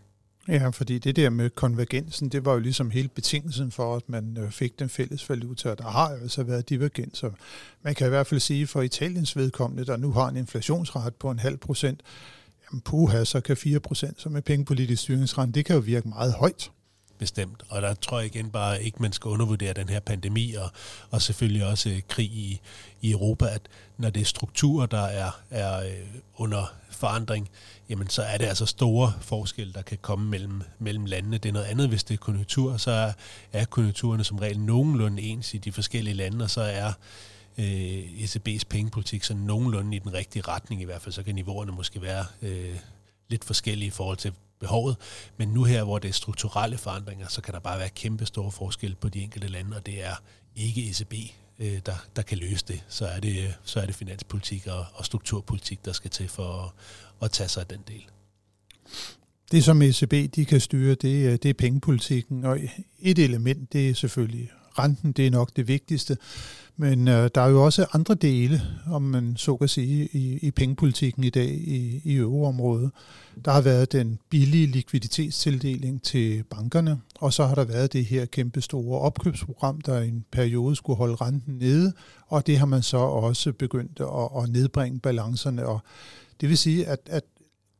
Ja, 0.48 0.68
fordi 0.68 0.98
det 0.98 1.16
der 1.16 1.30
med 1.30 1.50
konvergensen, 1.50 2.28
det 2.28 2.44
var 2.44 2.52
jo 2.52 2.58
ligesom 2.58 2.90
hele 2.90 3.08
betingelsen 3.08 3.70
for, 3.70 3.96
at 3.96 4.08
man 4.08 4.36
øh, 4.40 4.50
fik 4.50 4.78
den 4.78 4.88
fælles 4.88 5.30
valuta, 5.30 5.70
og 5.70 5.78
der 5.78 5.84
har 5.84 6.10
jo 6.10 6.16
altså 6.16 6.42
været 6.42 6.68
divergenser. 6.68 7.30
Man 7.82 7.94
kan 7.94 8.06
i 8.06 8.10
hvert 8.10 8.26
fald 8.26 8.40
sige 8.40 8.66
for 8.66 8.82
Italiens 8.82 9.36
vedkommende, 9.36 9.84
der 9.84 9.96
nu 9.96 10.12
har 10.12 10.28
en 10.28 10.36
inflationsret 10.36 11.14
på 11.14 11.30
en 11.30 11.38
halv 11.38 11.56
procent, 11.56 12.02
jamen 12.70 12.80
puha, 12.80 13.24
så 13.24 13.40
kan 13.40 13.56
4 13.56 13.80
procent 13.80 14.20
som 14.20 14.36
er 14.36 14.40
pengepolitisk 14.40 15.02
styringsrente, 15.02 15.54
det 15.54 15.64
kan 15.64 15.76
jo 15.76 15.80
virke 15.80 16.08
meget 16.08 16.32
højt 16.32 16.70
bestemt. 17.18 17.62
Og 17.68 17.82
der 17.82 17.94
tror 17.94 18.18
jeg 18.18 18.34
igen 18.34 18.50
bare 18.50 18.82
ikke, 18.82 19.02
man 19.02 19.12
skal 19.12 19.28
undervurdere 19.28 19.72
den 19.72 19.88
her 19.88 20.00
pandemi, 20.00 20.54
og, 20.54 20.70
og 21.10 21.22
selvfølgelig 21.22 21.66
også 21.66 21.90
øh, 21.90 22.00
krig 22.08 22.30
i, 22.30 22.60
i 23.00 23.10
Europa, 23.10 23.46
at 23.46 23.62
når 23.96 24.10
det 24.10 24.20
er 24.20 24.24
strukturer, 24.24 24.86
der 24.86 25.02
er, 25.02 25.30
er 25.50 25.78
øh, 25.78 26.06
under 26.36 26.74
forandring, 26.90 27.48
jamen 27.88 28.08
så 28.08 28.22
er 28.22 28.38
det 28.38 28.44
altså 28.44 28.66
store 28.66 29.12
forskelle, 29.20 29.72
der 29.72 29.82
kan 29.82 29.98
komme 30.02 30.30
mellem, 30.30 30.62
mellem 30.78 31.04
landene. 31.04 31.38
Det 31.38 31.48
er 31.48 31.52
noget 31.52 31.66
andet, 31.66 31.88
hvis 31.88 32.04
det 32.04 32.14
er 32.14 32.18
konjunktur, 32.18 32.76
så 32.76 32.90
er, 32.90 33.12
er 33.52 33.64
konjunkturerne 33.64 34.24
som 34.24 34.38
regel 34.38 34.60
nogenlunde 34.60 35.22
ens 35.22 35.54
i 35.54 35.58
de 35.58 35.72
forskellige 35.72 36.14
lande, 36.14 36.44
og 36.44 36.50
så 36.50 36.60
er 36.60 36.92
øh, 37.58 38.02
ECB's 38.04 38.62
pengepolitik 38.68 39.24
så 39.24 39.34
nogenlunde 39.34 39.96
i 39.96 39.98
den 39.98 40.14
rigtige 40.14 40.42
retning 40.48 40.82
i 40.82 40.84
hvert 40.84 41.02
fald, 41.02 41.12
så 41.12 41.22
kan 41.22 41.34
niveauerne 41.34 41.72
måske 41.72 42.02
være 42.02 42.24
øh, 42.42 42.76
lidt 43.28 43.44
forskellige 43.44 43.86
i 43.86 43.90
forhold 43.90 44.16
til 44.16 44.32
behovet. 44.60 44.96
Men 45.36 45.48
nu 45.48 45.64
her, 45.64 45.84
hvor 45.84 45.98
det 45.98 46.08
er 46.08 46.12
strukturelle 46.12 46.78
forandringer, 46.78 47.28
så 47.28 47.40
kan 47.40 47.54
der 47.54 47.60
bare 47.60 47.78
være 47.78 47.88
kæmpe 47.88 48.26
store 48.26 48.52
forskel 48.52 48.94
på 48.94 49.08
de 49.08 49.20
enkelte 49.20 49.48
lande, 49.48 49.76
og 49.76 49.86
det 49.86 50.04
er 50.04 50.14
ikke 50.56 50.90
ECB 50.90 51.14
øh, 51.58 51.78
der, 51.86 52.06
der 52.16 52.22
kan 52.22 52.38
løse 52.38 52.64
det, 52.68 52.84
så 52.88 53.06
er 53.06 53.20
det, 53.20 53.54
så 53.64 53.80
er 53.80 53.86
det 53.86 53.94
finanspolitik 53.94 54.66
og, 54.66 54.84
og 54.94 55.04
strukturpolitik, 55.04 55.84
der 55.84 55.92
skal 55.92 56.10
til 56.10 56.28
for 56.28 56.64
at, 56.64 56.70
at 57.24 57.30
tage 57.30 57.48
sig 57.48 57.60
af 57.60 57.66
den 57.66 57.80
del. 57.88 58.04
Det, 59.52 59.64
som 59.64 59.82
ECB 59.82 60.34
de 60.34 60.44
kan 60.44 60.60
styre, 60.60 60.94
det, 60.94 61.26
øh, 61.26 61.32
det 61.32 61.44
er 61.44 61.54
pengepolitikken, 61.54 62.44
og 62.44 62.58
et 62.98 63.18
element, 63.18 63.72
det 63.72 63.90
er 63.90 63.94
selvfølgelig 63.94 64.50
renten, 64.78 65.12
det 65.12 65.26
er 65.26 65.30
nok 65.30 65.56
det 65.56 65.68
vigtigste. 65.68 66.16
Men 66.80 67.08
øh, 67.08 67.30
der 67.34 67.40
er 67.40 67.48
jo 67.48 67.64
også 67.64 67.86
andre 67.92 68.14
dele, 68.14 68.62
om 68.86 69.02
man 69.02 69.36
så 69.36 69.56
kan 69.56 69.68
sige, 69.68 70.08
i, 70.12 70.38
i 70.42 70.50
pengepolitikken 70.50 71.24
i 71.24 71.30
dag 71.30 71.48
i, 71.48 72.00
i 72.04 72.16
euroområdet. 72.16 72.90
Der 73.44 73.52
har 73.52 73.60
været 73.60 73.92
den 73.92 74.18
billige 74.30 74.66
likviditetstildeling 74.66 76.02
til 76.02 76.44
bankerne, 76.50 77.00
og 77.20 77.32
så 77.32 77.46
har 77.46 77.54
der 77.54 77.64
været 77.64 77.92
det 77.92 78.04
her 78.04 78.24
kæmpe 78.24 78.60
store 78.60 79.00
opkøbsprogram, 79.00 79.80
der 79.80 80.00
i 80.00 80.08
en 80.08 80.24
periode 80.30 80.76
skulle 80.76 80.96
holde 80.96 81.14
renten 81.14 81.54
nede, 81.54 81.92
og 82.26 82.46
det 82.46 82.58
har 82.58 82.66
man 82.66 82.82
så 82.82 82.98
også 82.98 83.52
begyndt 83.52 84.00
at, 84.00 84.42
at 84.42 84.50
nedbringe 84.50 85.00
balancerne. 85.00 85.66
Og 85.66 85.80
det 86.40 86.48
vil 86.48 86.58
sige, 86.58 86.86
at, 86.86 87.00
at 87.06 87.24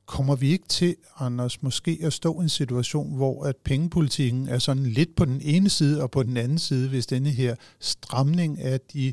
kommer 0.09 0.37
vi 0.37 0.51
ikke 0.53 0.69
til, 0.69 0.97
Anders, 1.19 1.63
måske 1.63 1.99
at 2.03 2.13
stå 2.13 2.41
i 2.41 2.43
en 2.43 2.49
situation, 2.49 3.17
hvor 3.17 3.45
at 3.45 3.57
pengepolitikken 3.57 4.49
er 4.49 4.59
sådan 4.59 4.87
lidt 4.87 5.17
på 5.17 5.25
den 5.25 5.41
ene 5.45 5.71
side 5.71 6.03
og 6.03 6.11
på 6.11 6.23
den 6.23 6.37
anden 6.37 6.59
side, 6.59 6.89
hvis 6.89 7.07
denne 7.07 7.31
her 7.31 7.55
stramning 7.81 8.61
af 8.61 8.81
de 8.81 9.13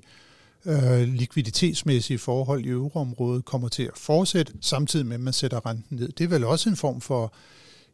øh, 0.66 1.02
likviditetsmæssige 1.02 2.20
forhold 2.20 2.66
i 2.66 2.70
euroområdet 2.70 3.46
kommer 3.46 3.68
til 3.68 3.84
at 3.84 3.98
fortsætte, 3.98 4.54
samtidig 4.62 5.06
med, 5.06 5.14
at 5.16 5.22
man 5.22 5.34
sætter 5.34 5.66
renten 5.66 5.98
ned. 5.98 6.12
Det 6.12 6.24
er 6.24 6.28
vel 6.28 6.44
også 6.44 6.70
en 6.70 6.76
form 6.76 7.02
for 7.02 7.34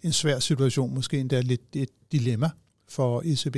en 0.03 0.13
svær 0.13 0.39
situation, 0.39 0.93
måske 0.93 1.20
endda 1.20 1.41
lidt 1.41 1.75
et 1.75 1.89
dilemma 2.12 2.50
for 2.89 3.22
ECB. 3.25 3.58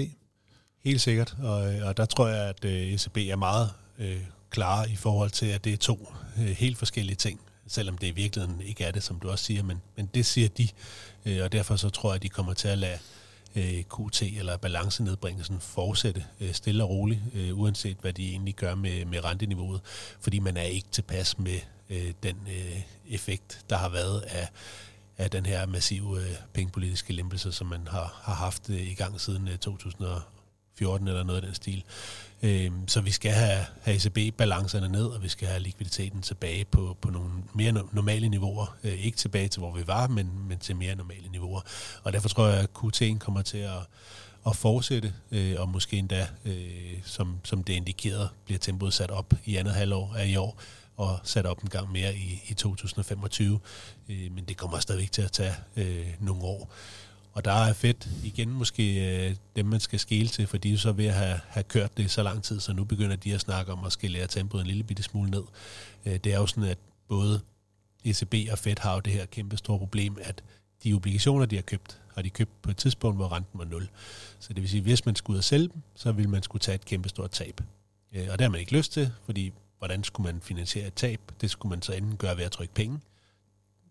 Helt 0.83 1.01
sikkert, 1.01 1.35
og, 1.39 1.55
og 1.83 1.97
der 1.97 2.05
tror 2.05 2.27
jeg, 2.27 2.49
at 2.49 2.65
øh, 2.65 2.71
ECB 2.71 3.17
er 3.17 3.35
meget 3.35 3.69
øh, 3.99 4.21
klar 4.49 4.85
i 4.85 4.95
forhold 4.95 5.29
til, 5.29 5.45
at 5.45 5.63
det 5.63 5.73
er 5.73 5.77
to 5.77 6.13
øh, 6.39 6.45
helt 6.45 6.77
forskellige 6.77 7.15
ting 7.15 7.39
selvom 7.73 7.97
det 7.97 8.07
i 8.07 8.11
virkeligheden 8.11 8.61
ikke 8.61 8.83
er 8.83 8.91
det, 8.91 9.03
som 9.03 9.19
du 9.19 9.29
også 9.29 9.45
siger, 9.45 9.63
men, 9.63 9.81
men 9.95 10.09
det 10.13 10.25
siger 10.25 10.49
de, 10.49 10.67
øh, 11.25 11.43
og 11.43 11.51
derfor 11.51 11.75
så 11.75 11.89
tror 11.89 12.09
jeg, 12.09 12.15
at 12.15 12.23
de 12.23 12.29
kommer 12.29 12.53
til 12.53 12.67
at 12.67 12.77
lade 12.77 12.97
øh, 13.55 13.83
QT 13.83 14.21
eller 14.21 14.57
balancenedbringelsen 14.57 15.59
fortsætte 15.59 16.25
øh, 16.39 16.53
stille 16.53 16.83
og 16.83 16.89
roligt, 16.89 17.21
øh, 17.33 17.59
uanset 17.59 17.97
hvad 18.01 18.13
de 18.13 18.29
egentlig 18.29 18.55
gør 18.55 18.75
med, 18.75 19.05
med 19.05 19.23
renteniveauet, 19.23 19.81
fordi 20.19 20.39
man 20.39 20.57
er 20.57 20.61
ikke 20.61 20.87
tilpas 20.91 21.39
med 21.39 21.59
øh, 21.89 22.13
den 22.23 22.37
øh, 22.47 22.81
effekt, 23.09 23.65
der 23.69 23.77
har 23.77 23.89
været 23.89 24.21
af, 24.21 24.47
af 25.17 25.31
den 25.31 25.45
her 25.45 25.65
massive 25.65 26.21
øh, 26.21 26.35
pengepolitiske 26.53 27.13
lempelse, 27.13 27.51
som 27.51 27.67
man 27.67 27.87
har, 27.87 28.19
har 28.23 28.35
haft 28.35 28.69
øh, 28.69 28.91
i 28.91 28.93
gang 28.93 29.21
siden 29.21 29.47
øh, 29.47 29.57
14 30.75 31.07
eller 31.07 31.23
noget 31.23 31.41
af 31.41 31.45
den 31.45 31.55
stil. 31.55 31.83
Øh, 32.43 32.71
så 32.87 33.01
vi 33.01 33.11
skal 33.11 33.31
have, 33.31 33.65
have 33.81 33.95
ECB-balancerne 33.95 34.89
ned, 34.89 35.05
og 35.05 35.23
vi 35.23 35.27
skal 35.27 35.47
have 35.47 35.59
likviditeten 35.59 36.21
tilbage 36.21 36.65
på, 36.65 36.97
på 37.01 37.09
nogle 37.09 37.29
mere 37.53 37.71
normale 37.91 38.29
niveauer. 38.29 38.77
Øh, 38.83 39.05
ikke 39.05 39.17
tilbage 39.17 39.47
til, 39.47 39.59
hvor 39.59 39.71
vi 39.71 39.87
var, 39.87 40.07
men, 40.07 40.29
men 40.47 40.59
til 40.59 40.75
mere 40.75 40.95
normale 40.95 41.29
niveauer. 41.31 41.61
Og 42.03 42.13
derfor 42.13 42.29
tror 42.29 42.47
jeg, 42.47 42.59
at 42.59 42.69
Q10 42.77 43.17
kommer 43.17 43.41
til 43.41 43.57
at, 43.57 43.79
at 44.47 44.55
fortsætte, 44.55 45.13
øh, 45.31 45.55
og 45.57 45.69
måske 45.69 45.97
endda, 45.97 46.27
øh, 46.45 46.99
som, 47.03 47.37
som 47.43 47.63
det 47.63 47.73
indikerede, 47.73 48.29
bliver 48.45 48.59
tempoet 48.59 48.93
sat 48.93 49.11
op 49.11 49.33
i 49.45 49.55
andet 49.55 49.73
halvår 49.73 50.15
af 50.17 50.27
i 50.27 50.35
år, 50.35 50.59
og 50.97 51.19
sat 51.23 51.45
op 51.45 51.63
en 51.63 51.69
gang 51.69 51.91
mere 51.91 52.15
i, 52.15 52.43
i 52.47 52.53
2025. 52.53 53.59
Øh, 54.09 54.31
men 54.31 54.45
det 54.45 54.57
kommer 54.57 54.79
stadigvæk 54.79 55.11
til 55.11 55.21
at 55.21 55.31
tage 55.31 55.55
øh, 55.75 56.07
nogle 56.19 56.43
år. 56.43 56.71
Og 57.33 57.45
der 57.45 57.51
er 57.51 57.73
fedt 57.73 58.09
igen 58.23 58.49
måske 58.49 59.15
øh, 59.29 59.35
dem, 59.55 59.65
man 59.65 59.79
skal 59.79 59.99
skele 59.99 60.27
til, 60.27 60.47
for 60.47 60.57
de 60.57 60.73
er 60.73 60.77
så 60.77 60.91
ved 60.91 61.05
at 61.05 61.13
have, 61.13 61.39
have 61.47 61.63
kørt 61.63 61.97
det 61.97 62.11
så 62.11 62.23
lang 62.23 62.43
tid, 62.43 62.59
så 62.59 62.73
nu 62.73 62.83
begynder 62.83 63.15
de 63.15 63.33
at 63.33 63.41
snakke 63.41 63.71
om 63.71 63.85
at 63.85 63.91
skælere 63.91 64.27
tempoet 64.27 64.61
en 64.61 64.67
lille 64.67 64.83
bitte 64.83 65.03
smule 65.03 65.31
ned. 65.31 65.43
Øh, 66.05 66.13
det 66.15 66.33
er 66.33 66.37
jo 66.37 66.45
sådan, 66.45 66.63
at 66.63 66.77
både 67.07 67.41
ECB 68.05 68.33
og 68.51 68.57
Fed 68.57 68.79
har 68.79 68.93
jo 68.93 68.99
det 68.99 69.13
her 69.13 69.25
kæmpe 69.25 69.57
store 69.57 69.79
problem, 69.79 70.17
at 70.21 70.43
de 70.83 70.93
obligationer, 70.93 71.45
de 71.45 71.55
har 71.55 71.61
købt, 71.61 72.01
har 72.15 72.21
de 72.21 72.29
købt 72.29 72.61
på 72.61 72.71
et 72.71 72.77
tidspunkt, 72.77 73.17
hvor 73.17 73.31
renten 73.31 73.59
var 73.59 73.65
0. 73.65 73.89
Så 74.39 74.53
det 74.53 74.61
vil 74.61 74.69
sige, 74.69 74.79
at 74.79 74.85
hvis 74.85 75.05
man 75.05 75.15
skulle 75.15 75.35
ud 75.35 75.37
og 75.37 75.43
sælge 75.43 75.67
dem, 75.67 75.81
så 75.95 76.11
ville 76.11 76.29
man 76.29 76.43
skulle 76.43 76.61
tage 76.61 76.75
et 76.75 76.85
kæmpe 76.85 77.09
stort 77.09 77.31
tab. 77.31 77.61
Øh, 78.13 78.27
og 78.31 78.39
det 78.39 78.41
har 78.41 78.49
man 78.49 78.59
ikke 78.59 78.77
lyst 78.77 78.91
til, 78.91 79.11
fordi 79.25 79.51
hvordan 79.77 80.03
skulle 80.03 80.31
man 80.31 80.41
finansiere 80.41 80.87
et 80.87 80.93
tab? 80.93 81.19
Det 81.41 81.51
skulle 81.51 81.69
man 81.69 81.81
så 81.81 81.93
enten 81.93 82.17
gøre 82.17 82.37
ved 82.37 82.43
at 82.43 82.51
trykke 82.51 82.73
penge, 82.73 82.99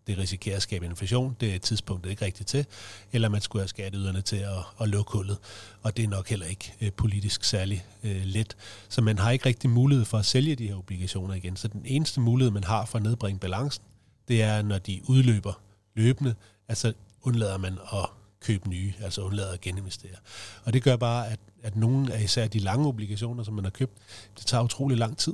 det 0.07 0.17
risikerer 0.17 0.55
at 0.55 0.61
skabe 0.61 0.85
inflation, 0.85 1.35
det 1.39 1.55
er 1.55 1.59
tidspunktet 1.59 2.09
ikke 2.09 2.25
rigtigt 2.25 2.49
til, 2.49 2.65
eller 3.11 3.29
man 3.29 3.41
skulle 3.41 3.61
have 3.61 3.67
skatteyderne 3.67 4.21
til 4.21 4.35
at, 4.35 4.57
at 4.81 4.89
lukke 4.89 5.11
hullet, 5.11 5.37
og 5.81 5.97
det 5.97 6.03
er 6.03 6.09
nok 6.09 6.29
heller 6.29 6.45
ikke 6.45 6.73
øh, 6.81 6.91
politisk 6.91 7.43
særlig 7.43 7.85
øh, 8.03 8.21
let. 8.25 8.57
Så 8.89 9.01
man 9.01 9.17
har 9.19 9.31
ikke 9.31 9.45
rigtig 9.45 9.69
mulighed 9.69 10.05
for 10.05 10.17
at 10.17 10.25
sælge 10.25 10.55
de 10.55 10.67
her 10.67 10.75
obligationer 10.75 11.33
igen. 11.33 11.55
Så 11.55 11.67
den 11.67 11.81
eneste 11.85 12.19
mulighed, 12.19 12.51
man 12.51 12.63
har 12.63 12.85
for 12.85 12.97
at 12.97 13.03
nedbringe 13.03 13.39
balancen, 13.39 13.83
det 14.27 14.41
er, 14.41 14.61
når 14.61 14.77
de 14.77 15.01
udløber 15.07 15.61
løbende, 15.95 16.35
altså 16.67 16.93
undlader 17.21 17.57
man 17.57 17.77
at 17.93 18.09
købe 18.39 18.69
nye, 18.69 18.93
altså 19.01 19.21
undlader 19.21 19.51
at 19.51 19.61
geninvestere. 19.61 20.15
Og 20.63 20.73
det 20.73 20.83
gør 20.83 20.95
bare, 20.95 21.27
at, 21.27 21.39
at 21.63 21.75
nogle 21.75 22.13
af 22.13 22.23
især 22.23 22.47
de 22.47 22.59
lange 22.59 22.87
obligationer, 22.87 23.43
som 23.43 23.53
man 23.53 23.63
har 23.63 23.71
købt, 23.71 23.93
det 24.37 24.45
tager 24.45 24.63
utrolig 24.63 24.97
lang 24.97 25.17
tid. 25.17 25.33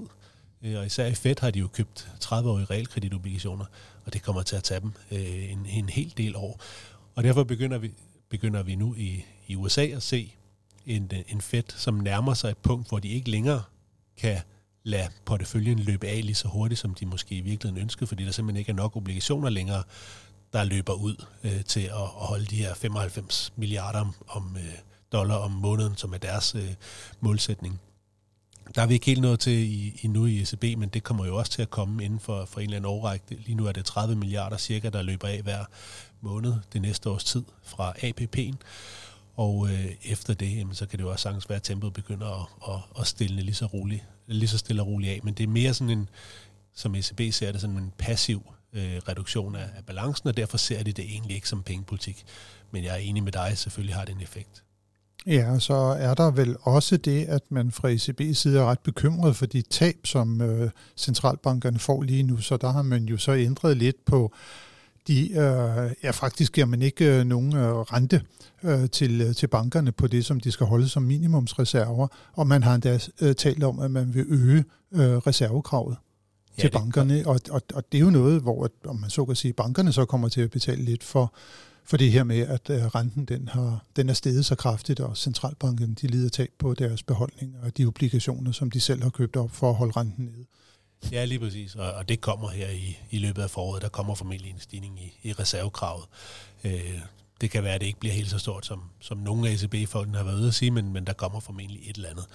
Øh, 0.63 0.79
og 0.79 0.85
især 0.85 1.05
i 1.05 1.13
Fed 1.13 1.35
har 1.39 1.51
de 1.51 1.59
jo 1.59 1.67
købt 1.67 2.11
30-årige 2.23 2.65
realkreditobligationer, 2.65 3.65
og 4.05 4.13
det 4.13 4.23
kommer 4.23 4.43
til 4.43 4.55
at 4.55 4.63
tage 4.63 4.79
dem 4.79 4.91
øh, 5.11 5.51
en, 5.51 5.65
en 5.65 5.89
hel 5.89 6.13
del 6.17 6.35
år. 6.35 6.61
Og 7.15 7.23
derfor 7.23 7.43
begynder 7.43 7.77
vi, 7.77 7.91
begynder 8.29 8.63
vi 8.63 8.75
nu 8.75 8.95
i, 8.97 9.25
i 9.47 9.55
USA 9.55 9.85
at 9.85 10.03
se 10.03 10.33
en, 10.85 11.11
en 11.27 11.41
Fed, 11.41 11.63
som 11.67 11.93
nærmer 11.93 12.33
sig 12.33 12.49
et 12.49 12.57
punkt, 12.57 12.89
hvor 12.89 12.99
de 12.99 13.07
ikke 13.07 13.29
længere 13.29 13.63
kan 14.17 14.37
lade 14.83 15.09
porteføljen 15.25 15.79
løbe 15.79 16.07
af 16.07 16.25
lige 16.25 16.35
så 16.35 16.47
hurtigt, 16.47 16.79
som 16.79 16.93
de 16.93 17.05
måske 17.05 17.35
i 17.35 17.41
virkeligheden 17.41 17.83
ønskede, 17.83 18.07
fordi 18.07 18.25
der 18.25 18.31
simpelthen 18.31 18.59
ikke 18.59 18.71
er 18.71 18.75
nok 18.75 18.95
obligationer 18.95 19.49
længere, 19.49 19.83
der 20.53 20.63
løber 20.63 20.93
ud 20.93 21.25
øh, 21.43 21.63
til 21.63 21.81
at, 21.81 21.91
at 21.93 22.07
holde 22.07 22.45
de 22.45 22.55
her 22.55 22.73
95 22.73 23.53
milliarder 23.55 23.99
om, 23.99 24.13
om 24.27 24.57
øh, 24.57 24.73
dollar 25.11 25.35
om 25.35 25.51
måneden, 25.51 25.97
som 25.97 26.13
er 26.13 26.17
deres 26.17 26.55
øh, 26.55 26.73
målsætning. 27.19 27.81
Der 28.75 28.81
er 28.81 28.85
vi 28.85 28.93
ikke 28.93 29.05
helt 29.05 29.21
nået 29.21 29.39
til 29.39 29.53
i, 29.53 29.99
i 30.01 30.07
nu 30.07 30.25
i 30.25 30.41
ECB, 30.41 30.63
men 30.77 30.89
det 30.89 31.03
kommer 31.03 31.25
jo 31.25 31.37
også 31.37 31.51
til 31.51 31.61
at 31.61 31.69
komme 31.69 32.05
inden 32.05 32.19
for, 32.19 32.45
for 32.45 32.59
en 32.59 32.63
eller 32.63 32.77
anden 32.77 32.91
årrække. 32.91 33.25
Lige 33.29 33.55
nu 33.55 33.65
er 33.65 33.71
det 33.71 33.85
30 33.85 34.15
milliarder 34.15 34.57
cirka, 34.57 34.89
der 34.89 35.01
løber 35.01 35.27
af 35.27 35.41
hver 35.41 35.65
måned 36.21 36.53
det 36.73 36.81
næste 36.81 37.09
års 37.09 37.23
tid 37.23 37.43
fra 37.63 37.91
APP'en. 37.91 38.55
Og 39.35 39.69
øh, 39.69 39.85
efter 40.03 40.33
det, 40.33 40.57
jamen, 40.57 40.75
så 40.75 40.85
kan 40.85 40.99
det 40.99 41.05
jo 41.05 41.11
også 41.11 41.23
sagtens 41.23 41.49
være, 41.49 41.55
at 41.55 41.63
tempoet 41.63 41.93
begynder 41.93 42.41
at, 42.41 42.75
at, 42.75 43.01
at 43.01 43.07
stille 43.07 43.41
lige 43.41 43.55
så, 43.55 43.65
roligt, 43.65 44.03
lige 44.27 44.49
så 44.49 44.57
stille 44.57 44.81
og 44.81 44.87
roligt 44.87 45.11
af. 45.11 45.19
Men 45.23 45.33
det 45.33 45.43
er 45.43 45.47
mere 45.47 45.73
sådan 45.73 45.97
en, 45.97 46.09
som 46.73 46.95
ECB 46.95 47.21
ser 47.31 47.51
det, 47.51 47.61
sådan 47.61 47.77
en 47.77 47.93
passiv 47.97 48.53
øh, 48.73 48.97
reduktion 49.07 49.55
af, 49.55 49.69
af 49.77 49.85
balancen, 49.85 50.29
og 50.29 50.37
derfor 50.37 50.57
ser 50.57 50.83
de 50.83 50.91
det 50.91 51.05
egentlig 51.05 51.35
ikke 51.35 51.49
som 51.49 51.63
pengepolitik. 51.63 52.25
Men 52.71 52.83
jeg 52.83 52.93
er 52.93 52.97
enig 52.97 53.23
med 53.23 53.31
dig, 53.31 53.57
selvfølgelig 53.57 53.95
har 53.95 54.05
det 54.05 54.15
en 54.15 54.21
effekt. 54.21 54.63
Ja, 55.29 55.59
så 55.59 55.73
er 55.73 56.13
der 56.13 56.31
vel 56.31 56.55
også 56.61 56.97
det, 56.97 57.25
at 57.25 57.41
man 57.49 57.71
fra 57.71 57.91
ECB's 57.91 58.33
side 58.33 58.59
er 58.59 58.65
ret 58.65 58.79
bekymret 58.79 59.35
for 59.35 59.45
de 59.45 59.61
tab, 59.61 59.95
som 60.05 60.41
øh, 60.41 60.69
centralbankerne 60.97 61.79
får 61.79 62.01
lige 62.01 62.23
nu. 62.23 62.37
Så 62.37 62.57
der 62.57 62.71
har 62.71 62.81
man 62.81 63.03
jo 63.03 63.17
så 63.17 63.33
ændret 63.33 63.77
lidt 63.77 64.05
på 64.05 64.33
de, 65.07 65.31
øh, 65.31 65.91
ja 66.03 66.11
faktisk 66.11 66.53
giver 66.53 66.67
man 66.67 66.81
ikke 66.81 67.19
øh, 67.19 67.25
nogen 67.25 67.55
øh, 67.55 67.73
rente 67.73 68.21
øh, 68.63 68.89
til, 68.89 69.21
øh, 69.21 69.35
til 69.35 69.47
bankerne 69.47 69.91
på 69.91 70.07
det, 70.07 70.25
som 70.25 70.39
de 70.39 70.51
skal 70.51 70.65
holde 70.67 70.89
som 70.89 71.03
minimumsreserver, 71.03 72.07
og 72.33 72.47
man 72.47 72.63
har 72.63 72.75
endda 72.75 72.99
øh, 73.21 73.35
talt 73.35 73.63
om, 73.63 73.79
at 73.79 73.91
man 73.91 74.13
vil 74.13 74.25
øge 74.29 74.63
øh, 74.91 75.17
reservekravet 75.17 75.97
ja, 76.57 76.61
til 76.61 76.71
bankerne, 76.71 77.23
og, 77.25 77.39
og, 77.49 77.61
og 77.73 77.83
det 77.91 77.97
er 77.97 78.01
jo 78.01 78.09
noget, 78.09 78.41
hvor, 78.41 78.69
om 78.85 78.95
man 78.95 79.09
så 79.09 79.25
kan 79.25 79.35
sige, 79.35 79.53
bankerne 79.53 79.91
så 79.91 80.05
kommer 80.05 80.29
til 80.29 80.41
at 80.41 80.51
betale 80.51 80.81
lidt 80.81 81.03
for, 81.03 81.33
for 81.83 81.97
det 81.97 82.11
her 82.11 82.23
med, 82.23 82.39
at 82.39 82.69
øh, 82.69 82.85
renten 82.85 83.25
den, 83.25 83.47
har, 83.47 83.85
den 83.95 84.09
er 84.09 84.13
steget 84.13 84.45
så 84.45 84.55
kraftigt, 84.55 84.99
og 84.99 85.17
centralbanken 85.17 85.93
de 85.93 86.07
lider 86.07 86.29
tab 86.29 86.49
på 86.59 86.73
deres 86.73 87.03
beholdning 87.03 87.55
og 87.63 87.77
de 87.77 87.85
obligationer, 87.85 88.51
som 88.51 88.71
de 88.71 88.79
selv 88.79 89.03
har 89.03 89.09
købt 89.09 89.35
op 89.35 89.51
for 89.51 89.69
at 89.69 89.75
holde 89.75 89.93
renten 89.97 90.25
nede. 90.25 90.45
Ja, 91.11 91.25
lige 91.25 91.39
præcis, 91.39 91.75
og, 91.75 91.91
og 91.91 92.09
det 92.09 92.21
kommer 92.21 92.49
her 92.49 92.69
i, 92.69 92.97
i 93.09 93.17
løbet 93.17 93.41
af 93.41 93.49
foråret. 93.49 93.81
Der 93.81 93.89
kommer 93.89 94.15
formentlig 94.15 94.51
en 94.51 94.59
stigning 94.59 94.99
i, 95.01 95.19
i 95.23 95.33
reservekravet. 95.33 96.05
Øh, 96.63 96.99
det 97.41 97.51
kan 97.51 97.63
være, 97.63 97.73
at 97.73 97.81
det 97.81 97.87
ikke 97.87 97.99
bliver 97.99 98.13
helt 98.13 98.29
så 98.29 98.39
stort, 98.39 98.65
som, 98.65 98.83
som 98.99 99.17
nogle 99.17 99.49
af 99.49 99.53
ECB-folkene 99.53 100.17
har 100.17 100.23
været 100.23 100.39
ude 100.39 100.47
at 100.47 100.53
sige, 100.53 100.71
men, 100.71 100.93
men 100.93 101.05
der 101.05 101.13
kommer 101.13 101.39
formentlig 101.39 101.89
et 101.89 101.95
eller 101.95 102.09
andet. 102.09 102.25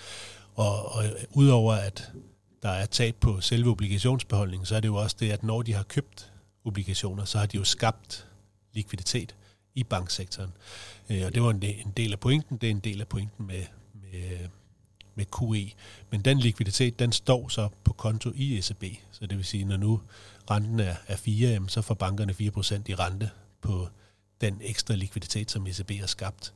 Og, 0.55 0.93
og 0.93 1.05
udover 1.33 1.75
at 1.75 2.13
der 2.63 2.69
er 2.69 2.87
tab 2.87 3.15
på 3.21 3.41
selve 3.41 3.71
obligationsbeholdningen, 3.71 4.67
så 4.67 4.77
er 4.77 4.81
det 4.81 4.89
jo 4.89 4.95
også 4.95 5.17
det, 5.21 5.31
at 5.31 5.43
når 5.43 5.63
de 5.63 5.73
har 5.73 5.83
købt 5.83 6.33
obligationer, 6.65 7.25
så 7.25 7.39
har 7.39 7.47
de 7.47 7.57
jo 7.57 7.65
skabt 7.65 8.27
likviditet 8.75 9.35
i 9.75 9.85
banksektoren. 9.85 10.51
Øh, 11.11 11.23
og 11.27 11.35
det 11.35 11.43
var 11.43 11.51
en 11.51 11.93
del 11.97 12.13
af 12.13 12.21
pointen. 12.21 12.57
Det 12.57 12.67
er 12.67 12.71
en 12.71 12.81
del 12.81 13.01
af 13.01 13.09
pointen 13.09 13.47
med, 13.47 13.63
med, 13.93 14.49
med 15.15 15.25
QE. 15.25 15.73
Men 16.11 16.21
den 16.21 16.39
likviditet, 16.39 16.99
den 16.99 17.13
står 17.13 17.49
så 17.49 17.69
på 17.85 17.93
konto 17.93 18.33
i 18.35 18.59
ECB. 18.59 18.85
Så 19.11 19.27
det 19.27 19.37
vil 19.37 19.45
sige, 19.45 19.65
når 19.65 19.77
nu 19.77 20.01
renten 20.51 20.81
er, 20.81 20.95
er 21.07 21.17
4, 21.17 21.69
så 21.69 21.83
får 21.83 21.95
bankerne 21.95 22.33
4% 22.33 22.83
i 22.87 22.95
rente 22.95 23.31
på 23.61 23.89
den 24.41 24.61
ekstra 24.63 24.95
likviditet, 24.95 25.51
som 25.51 25.67
ECB 25.67 25.91
har 25.91 26.07
skabt 26.07 26.53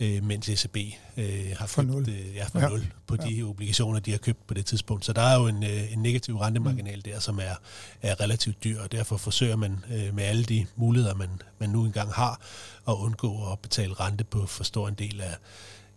øh, 0.00 0.24
mens 0.24 0.48
ECB 0.48 0.76
øh, 1.16 1.56
har 1.58 1.66
for 1.66 1.82
købt, 1.82 1.92
nul. 1.92 2.08
Øh, 2.08 2.34
ja, 2.34 2.44
for 2.44 2.60
ja. 2.60 2.68
nul 2.68 2.92
på 3.06 3.16
de 3.16 3.28
ja. 3.28 3.44
obligationer, 3.44 4.00
de 4.00 4.10
har 4.10 4.18
købt 4.18 4.46
på 4.46 4.54
det 4.54 4.66
tidspunkt. 4.66 5.04
Så 5.04 5.12
der 5.12 5.22
er 5.22 5.38
jo 5.40 5.46
en, 5.46 5.62
øh, 5.62 5.92
en 5.92 5.98
negativ 5.98 6.36
rentemarginal 6.36 6.96
mm. 6.96 7.02
der, 7.02 7.20
som 7.20 7.38
er, 7.38 7.54
er 8.02 8.20
relativt 8.20 8.64
dyr, 8.64 8.80
og 8.80 8.92
derfor 8.92 9.16
forsøger 9.16 9.56
man 9.56 9.84
øh, 9.90 10.14
med 10.14 10.24
alle 10.24 10.44
de 10.44 10.66
muligheder, 10.76 11.14
man, 11.14 11.30
man 11.58 11.70
nu 11.70 11.84
engang 11.84 12.12
har, 12.12 12.40
at 12.88 12.92
undgå 12.92 13.52
at 13.52 13.58
betale 13.58 13.94
rente 13.94 14.24
på 14.24 14.46
for 14.46 14.64
stor 14.64 14.88
en 14.88 14.94
del 14.94 15.20
af, 15.20 15.36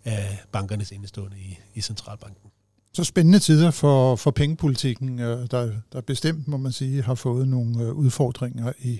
af 0.06 0.44
bankernes 0.52 0.92
indestående 0.92 1.38
i, 1.38 1.60
i 1.76 1.82
centralbanken. 1.82 2.52
Så 2.94 3.04
spændende 3.04 3.40
tider 3.40 3.72
for, 3.72 4.16
for 4.16 4.32
pengepolitikken, 4.32 5.20
øh, 5.20 5.48
der, 5.52 5.72
der 5.94 6.02
bestemt, 6.02 6.48
må 6.48 6.58
man 6.58 6.72
sige, 6.72 7.04
har 7.04 7.16
fået 7.16 7.48
nogle 7.48 7.84
øh, 7.84 7.92
udfordringer 7.92 8.74
i, 8.80 9.00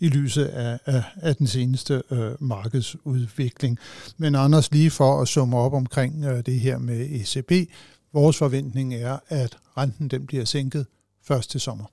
i 0.00 0.08
lyset 0.08 0.44
af, 0.44 0.78
af, 0.86 1.02
af 1.16 1.36
den 1.36 1.46
seneste 1.46 2.02
øh, 2.10 2.32
markedsudvikling. 2.42 3.78
Men 4.16 4.34
Anders, 4.34 4.72
lige 4.72 4.90
for 4.90 5.22
at 5.22 5.28
summe 5.28 5.56
op 5.56 5.72
omkring 5.72 6.24
øh, 6.24 6.46
det 6.46 6.60
her 6.60 6.78
med 6.78 7.08
ECB, 7.10 7.70
vores 8.12 8.36
forventning 8.36 8.94
er, 8.94 9.18
at 9.28 9.56
renten 9.76 10.08
den 10.08 10.26
bliver 10.26 10.44
sænket 10.44 10.86
først 11.26 11.50
til 11.50 11.60
sommer. 11.60 11.84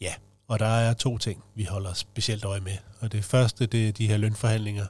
Ja, 0.00 0.12
og 0.48 0.58
der 0.58 0.66
er 0.66 0.92
to 0.92 1.18
ting, 1.18 1.42
vi 1.54 1.64
holder 1.64 1.92
specielt 1.94 2.44
øje 2.44 2.60
med. 2.60 2.76
Og 3.00 3.12
det 3.12 3.24
første, 3.24 3.66
det 3.66 3.88
er 3.88 3.92
de 3.92 4.08
her 4.08 4.16
lønforhandlinger, 4.16 4.86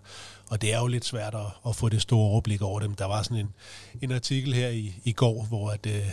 og 0.50 0.62
det 0.62 0.74
er 0.74 0.78
jo 0.78 0.86
lidt 0.86 1.04
svært 1.04 1.34
at, 1.34 1.68
at 1.68 1.76
få 1.76 1.88
det 1.88 2.02
store 2.02 2.30
overblik 2.30 2.62
over 2.62 2.80
dem. 2.80 2.94
Der 2.94 3.04
var 3.04 3.22
sådan 3.22 3.36
en, 3.36 3.54
en 4.02 4.12
artikel 4.12 4.54
her 4.54 4.68
i, 4.68 4.94
i 5.04 5.12
går, 5.12 5.44
hvor 5.44 5.70
at, 5.70 5.86
øh, 5.86 6.10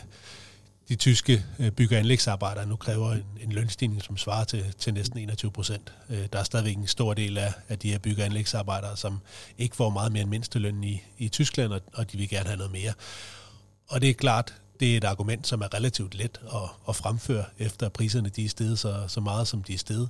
de 0.89 0.95
tyske 0.95 1.45
øh, 1.59 1.71
bygge- 1.71 1.95
og 1.95 1.99
anlægsarbejdere 1.99 2.65
nu 2.65 2.75
kræver 2.75 3.11
en, 3.11 3.23
en 3.41 3.51
lønstigning, 3.51 4.03
som 4.03 4.17
svarer 4.17 4.43
til, 4.43 4.73
til 4.79 4.93
næsten 4.93 5.19
21 5.19 5.51
procent. 5.51 5.93
Øh, 6.09 6.25
der 6.33 6.39
er 6.39 6.43
stadigvæk 6.43 6.77
en 6.77 6.87
stor 6.87 7.13
del 7.13 7.37
af, 7.37 7.53
af 7.69 7.79
de 7.79 7.91
her 7.91 7.97
bygge- 7.97 8.21
og 8.21 8.25
anlægsarbejdere, 8.25 8.97
som 8.97 9.19
ikke 9.57 9.75
får 9.75 9.89
meget 9.89 10.11
mere 10.11 10.21
end 10.21 10.29
mindsteløn 10.29 10.83
i, 10.83 11.03
i 11.17 11.27
Tyskland, 11.29 11.73
og, 11.73 11.81
og 11.93 12.11
de 12.11 12.17
vil 12.17 12.29
gerne 12.29 12.45
have 12.45 12.57
noget 12.57 12.71
mere. 12.71 12.93
Og 13.87 14.01
det 14.01 14.09
er 14.09 14.13
klart, 14.13 14.53
det 14.79 14.93
er 14.93 14.97
et 14.97 15.03
argument, 15.03 15.47
som 15.47 15.61
er 15.61 15.73
relativt 15.73 16.15
let 16.15 16.41
at, 16.53 16.69
at 16.89 16.95
fremføre, 16.95 17.45
efter 17.59 17.89
priserne 17.89 18.29
de 18.29 18.45
er 18.45 18.49
steget 18.49 18.79
så, 18.79 19.03
så 19.07 19.19
meget, 19.19 19.47
som 19.47 19.63
de 19.63 19.73
er 19.73 19.77
steget. 19.77 20.09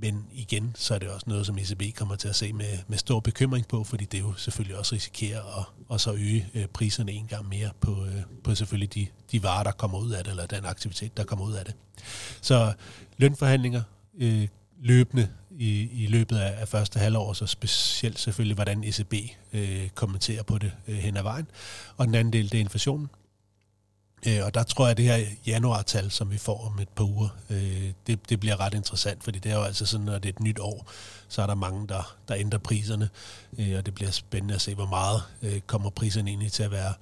Men 0.00 0.26
igen, 0.32 0.72
så 0.74 0.94
er 0.94 0.98
det 0.98 1.08
også 1.08 1.24
noget, 1.28 1.46
som 1.46 1.58
ECB 1.58 1.96
kommer 1.96 2.16
til 2.16 2.28
at 2.28 2.36
se 2.36 2.52
med, 2.52 2.78
med 2.88 2.98
stor 2.98 3.20
bekymring 3.20 3.68
på, 3.68 3.84
fordi 3.84 4.04
det 4.04 4.20
jo 4.20 4.34
selvfølgelig 4.34 4.78
også 4.78 4.94
risikerer 4.94 5.58
at, 5.58 5.94
at 5.94 6.00
så 6.00 6.12
øge 6.12 6.48
øh, 6.54 6.66
priserne 6.66 7.12
en 7.12 7.26
gang 7.26 7.48
mere 7.48 7.70
på, 7.80 8.04
øh, 8.04 8.22
på 8.44 8.54
selvfølgelig 8.54 8.94
de, 8.94 9.06
de 9.32 9.42
varer, 9.42 9.62
der 9.62 9.72
kommer 9.72 9.98
ud 9.98 10.10
af 10.10 10.24
det, 10.24 10.30
eller 10.30 10.46
den 10.46 10.64
aktivitet, 10.64 11.16
der 11.16 11.24
kommer 11.24 11.44
ud 11.44 11.52
af 11.52 11.64
det. 11.64 11.74
Så 12.40 12.72
lønforhandlinger 13.16 13.82
øh, 14.18 14.48
løbende 14.80 15.28
i, 15.50 16.04
i 16.04 16.06
løbet 16.06 16.36
af, 16.36 16.60
af 16.60 16.68
første 16.68 16.98
halvår, 16.98 17.32
så 17.32 17.46
specielt 17.46 18.18
selvfølgelig, 18.18 18.54
hvordan 18.54 18.84
ECB 18.84 19.14
øh, 19.52 19.88
kommenterer 19.88 20.42
på 20.42 20.58
det 20.58 20.72
øh, 20.88 20.96
hen 20.96 21.16
ad 21.16 21.22
vejen. 21.22 21.46
Og 21.96 22.06
den 22.06 22.14
anden 22.14 22.32
del, 22.32 22.44
det 22.52 22.54
er 22.54 22.60
inflationen. 22.60 23.08
Øh, 24.26 24.44
og 24.44 24.54
der 24.54 24.62
tror 24.62 24.84
jeg, 24.84 24.90
at 24.90 24.96
det 24.96 25.04
her 25.04 25.26
januartal, 25.46 26.10
som 26.10 26.30
vi 26.30 26.38
får 26.38 26.66
om 26.66 26.78
et 26.78 26.88
par 26.88 27.04
uger, 27.04 27.28
øh, 27.50 27.92
det, 28.06 28.30
det 28.30 28.40
bliver 28.40 28.60
ret 28.60 28.74
interessant, 28.74 29.24
fordi 29.24 29.38
det 29.38 29.52
er 29.52 29.56
jo 29.56 29.62
altså 29.62 29.86
sådan, 29.86 30.08
at 30.08 30.22
det 30.22 30.28
er 30.28 30.32
et 30.32 30.40
nyt 30.40 30.58
år, 30.58 30.90
så 31.28 31.42
er 31.42 31.46
der 31.46 31.54
mange, 31.54 31.88
der, 31.88 32.16
der 32.28 32.36
ændrer 32.36 32.58
priserne, 32.58 33.08
øh, 33.58 33.78
og 33.78 33.86
det 33.86 33.94
bliver 33.94 34.10
spændende 34.10 34.54
at 34.54 34.60
se, 34.60 34.74
hvor 34.74 34.86
meget 34.86 35.22
øh, 35.42 35.60
kommer 35.60 35.90
priserne 35.90 36.30
egentlig 36.30 36.52
til 36.52 36.62
at 36.62 36.70
være, 36.70 36.94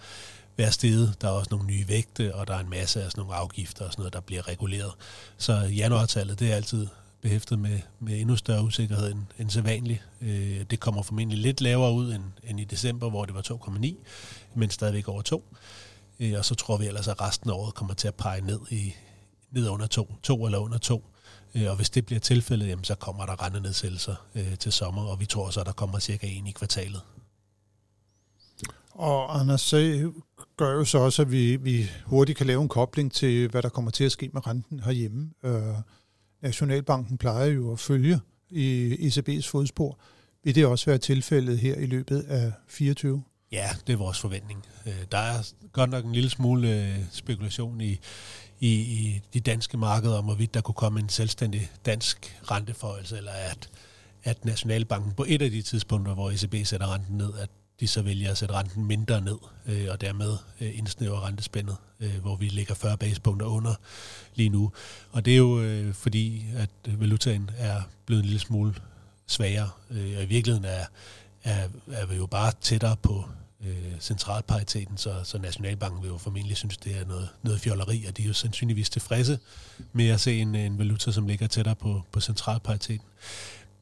være 0.57 0.73
steget. 0.73 1.15
Der 1.21 1.29
er 1.29 1.33
også 1.33 1.49
nogle 1.51 1.67
nye 1.67 1.89
vægte, 1.89 2.35
og 2.35 2.49
der 2.49 2.55
er 2.55 2.61
en 2.61 2.71
masse 2.71 3.03
af 3.03 3.11
sådan 3.11 3.21
nogle 3.21 3.35
afgifter 3.35 3.85
og 3.85 3.93
sådan 3.93 4.01
noget, 4.01 4.13
der 4.13 4.21
bliver 4.21 4.49
reguleret. 4.49 4.93
Så 5.39 5.53
januartallet, 5.59 6.41
det 6.41 6.53
er 6.53 6.57
altid 6.57 6.87
behæftet 7.21 7.59
med, 7.59 7.81
med 8.01 8.21
endnu 8.21 8.37
større 8.37 8.63
usikkerhed 8.63 9.13
end, 9.13 9.21
end 9.39 9.51
sædvanligt. 9.51 10.03
Øh, 10.21 10.61
det 10.71 10.81
kommer 10.81 11.03
formentlig 11.03 11.39
lidt 11.39 11.61
lavere 11.61 11.93
ud 11.93 12.13
end, 12.15 12.23
end 12.45 12.61
i 12.61 12.65
december, 12.65 13.11
hvor 13.11 13.25
det 13.25 13.35
var 13.35 13.43
2,9, 13.43 13.95
men 14.55 14.71
stadigvæk 14.71 15.09
over 15.09 15.23
2. 15.23 15.45
Øh, 16.21 16.35
og 16.39 16.45
så 16.45 16.55
tror 16.55 16.77
vi 16.77 16.87
ellers, 16.87 17.09
at 17.09 17.21
resten 17.21 17.51
af 17.51 17.55
året 17.55 17.75
kommer 17.75 17.95
til 17.95 18.09
at 18.09 18.15
pege 18.15 18.41
ned, 18.41 18.61
i, 18.71 18.95
ned 19.51 19.69
under 19.69 19.87
to, 19.87 20.15
to 20.23 20.47
eller 20.47 20.59
under 20.59 20.79
to. 20.79 21.05
Øh, 21.55 21.71
og 21.71 21.77
hvis 21.77 21.91
det 21.91 22.07
bliver 22.07 22.21
tilfældet, 22.21 22.69
jamen, 22.69 22.85
så 22.85 22.95
kommer 22.95 23.27
der 23.27 23.45
rendenedsættelser 23.45 24.15
øh, 24.35 24.59
til 24.59 24.73
sommer, 24.73 25.03
og 25.03 25.21
vi 25.21 25.27
tror 25.27 25.51
så, 25.51 25.61
at 25.61 25.67
der 25.67 25.73
kommer 25.73 25.99
cirka 25.99 26.27
en 26.27 26.47
i 26.47 26.51
kvartalet. 26.51 27.01
Og 28.91 29.41
Anders, 29.41 29.61
så 29.61 30.11
gør 30.57 30.73
jo 30.73 30.85
så 30.85 30.99
også, 30.99 31.23
at 31.23 31.31
vi, 31.31 31.57
vi 31.57 31.91
hurtigt 32.07 32.39
kan 32.39 32.47
lave 32.47 32.63
en 32.63 32.69
kobling 32.69 33.13
til, 33.13 33.51
hvad 33.51 33.63
der 33.63 33.69
kommer 33.69 33.91
til 33.91 34.05
at 34.05 34.13
ske 34.13 34.31
med 34.33 34.47
renten 34.47 34.81
herhjemme. 34.81 35.31
Øh, 35.45 35.63
Nationalbanken 36.43 37.19
plejer 37.19 37.47
jo 37.47 37.73
at 37.73 37.79
følge 37.79 38.21
i 38.51 38.95
ECB's 39.09 39.49
fodspor. 39.51 39.99
Vil 40.45 40.55
det 40.55 40.67
også 40.67 40.87
være 40.87 40.99
tilfældet 40.99 41.59
her 41.59 41.75
i 41.77 41.87
løbet 41.87 42.21
af 42.21 42.53
24? 42.69 43.23
Ja, 43.53 43.71
det 43.87 43.93
er 43.93 43.97
vores 43.97 44.21
forventning. 44.21 44.65
Øh, 44.87 45.05
der 45.13 45.19
er 45.19 45.53
godt 45.73 45.91
nok 45.91 46.05
en 46.05 46.13
lille 46.13 46.31
smule 46.31 46.69
øh, 46.69 46.99
spekulation 47.11 47.81
i, 47.81 47.99
i, 48.61 48.71
i 48.71 49.23
de 49.35 49.41
danske 49.41 49.77
markeder 49.77 50.19
om, 50.19 50.25
hvorvidt 50.25 50.55
der 50.55 50.61
kunne 50.61 50.75
komme 50.75 51.01
en 51.01 51.09
selvstændig 51.09 51.71
dansk 51.87 52.39
renteforhold, 52.51 53.13
eller 53.13 53.33
at, 53.33 53.71
at 54.25 54.45
Nationalbanken 54.45 55.13
på 55.13 55.25
et 55.29 55.43
af 55.43 55.51
de 55.51 55.63
tidspunkter, 55.63 56.15
hvor 56.15 56.31
ECB 56.31 56.67
sætter 56.67 56.95
renten 56.95 57.17
ned, 57.17 57.33
at 57.39 57.51
de 57.81 57.89
så 57.89 58.03
vælger 58.03 58.31
at 58.31 58.39
sætte 58.39 58.55
renten 58.55 58.85
mindre 58.85 59.21
ned, 59.21 59.39
øh, 59.67 59.87
og 59.91 60.01
dermed 60.01 60.37
øh, 60.61 60.79
indsnæver 60.79 61.27
rentespændet, 61.27 61.77
hvor 62.23 62.37
vi 62.37 62.49
ligger 62.49 62.75
40 62.75 62.97
basepunkter 62.97 63.47
under 63.47 63.75
lige 64.35 64.49
nu. 64.49 64.73
Og 65.11 65.25
det 65.25 65.33
er 65.33 65.37
jo 65.37 65.93
fordi, 65.93 66.45
at 66.57 66.71
valutaen 66.87 67.51
er 67.59 67.83
blevet 68.07 68.21
en 68.21 68.27
lille 68.27 68.41
smule 68.41 68.75
svagere, 69.27 69.71
og 69.91 70.23
i 70.23 70.27
virkeligheden 70.27 70.65
er, 70.65 70.85
er, 71.45 71.69
er 71.93 72.07
vi 72.07 72.17
jo 72.17 72.27
bare 72.27 72.53
tættere 72.61 72.97
på 72.97 73.25
øh, 73.67 74.01
centralpariteten, 74.01 74.97
så, 74.97 75.15
så 75.25 75.39
Nationalbanken 75.39 76.03
vil 76.03 76.09
jo 76.09 76.19
formentlig 76.19 76.57
synes, 76.57 76.77
det 76.77 76.97
er 77.01 77.05
noget, 77.05 77.29
noget 77.43 77.61
fjolleri, 77.61 78.05
og 78.09 78.17
de 78.17 78.23
er 78.23 78.27
jo 78.27 78.33
sandsynligvis 78.33 78.91
tilfredse 78.91 79.39
med 79.93 80.09
at 80.09 80.21
se 80.21 80.39
en, 80.39 80.55
en 80.55 80.79
valuta, 80.79 81.13
som 81.13 81.27
ligger 81.27 81.47
tættere 81.47 81.75
på, 81.75 82.03
på 82.13 82.21
centralpariteten. 82.21 83.07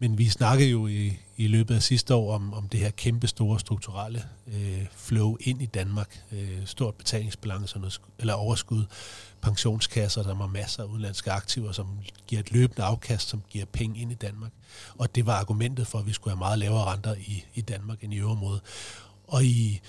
Men 0.02 0.18
vi 0.18 0.28
snakkede 0.28 0.70
jo 0.70 0.86
i, 0.86 1.18
i 1.36 1.46
løbet 1.46 1.74
af 1.74 1.82
sidste 1.82 2.14
år 2.14 2.34
om, 2.34 2.54
om 2.54 2.68
det 2.68 2.80
her 2.80 2.90
kæmpe 2.90 3.26
store 3.26 3.60
strukturelle 3.60 4.24
øh, 4.46 4.86
flow 4.96 5.36
ind 5.40 5.62
i 5.62 5.66
Danmark. 5.66 6.22
Øh, 6.32 6.66
stort 6.66 6.94
betalingsbalance 6.94 7.80
eller 8.18 8.34
overskud, 8.34 8.84
pensionskasser, 9.40 10.22
der 10.22 10.34
har 10.34 10.46
masser 10.46 10.82
af 10.82 10.86
udenlandske 10.86 11.32
aktiver, 11.32 11.72
som 11.72 11.86
giver 12.26 12.40
et 12.40 12.52
løbende 12.52 12.82
afkast, 12.82 13.28
som 13.28 13.42
giver 13.50 13.64
penge 13.64 14.00
ind 14.00 14.12
i 14.12 14.14
Danmark. 14.14 14.52
Og 14.98 15.14
det 15.14 15.26
var 15.26 15.34
argumentet 15.34 15.86
for, 15.86 15.98
at 15.98 16.06
vi 16.06 16.12
skulle 16.12 16.32
have 16.32 16.38
meget 16.38 16.58
lavere 16.58 16.92
renter 16.92 17.14
i, 17.14 17.44
i 17.54 17.60
Danmark 17.60 18.04
end 18.04 18.14
i 18.14 18.18
øvrigt. 18.18 18.62
Og 19.30 19.44
i 19.44 19.80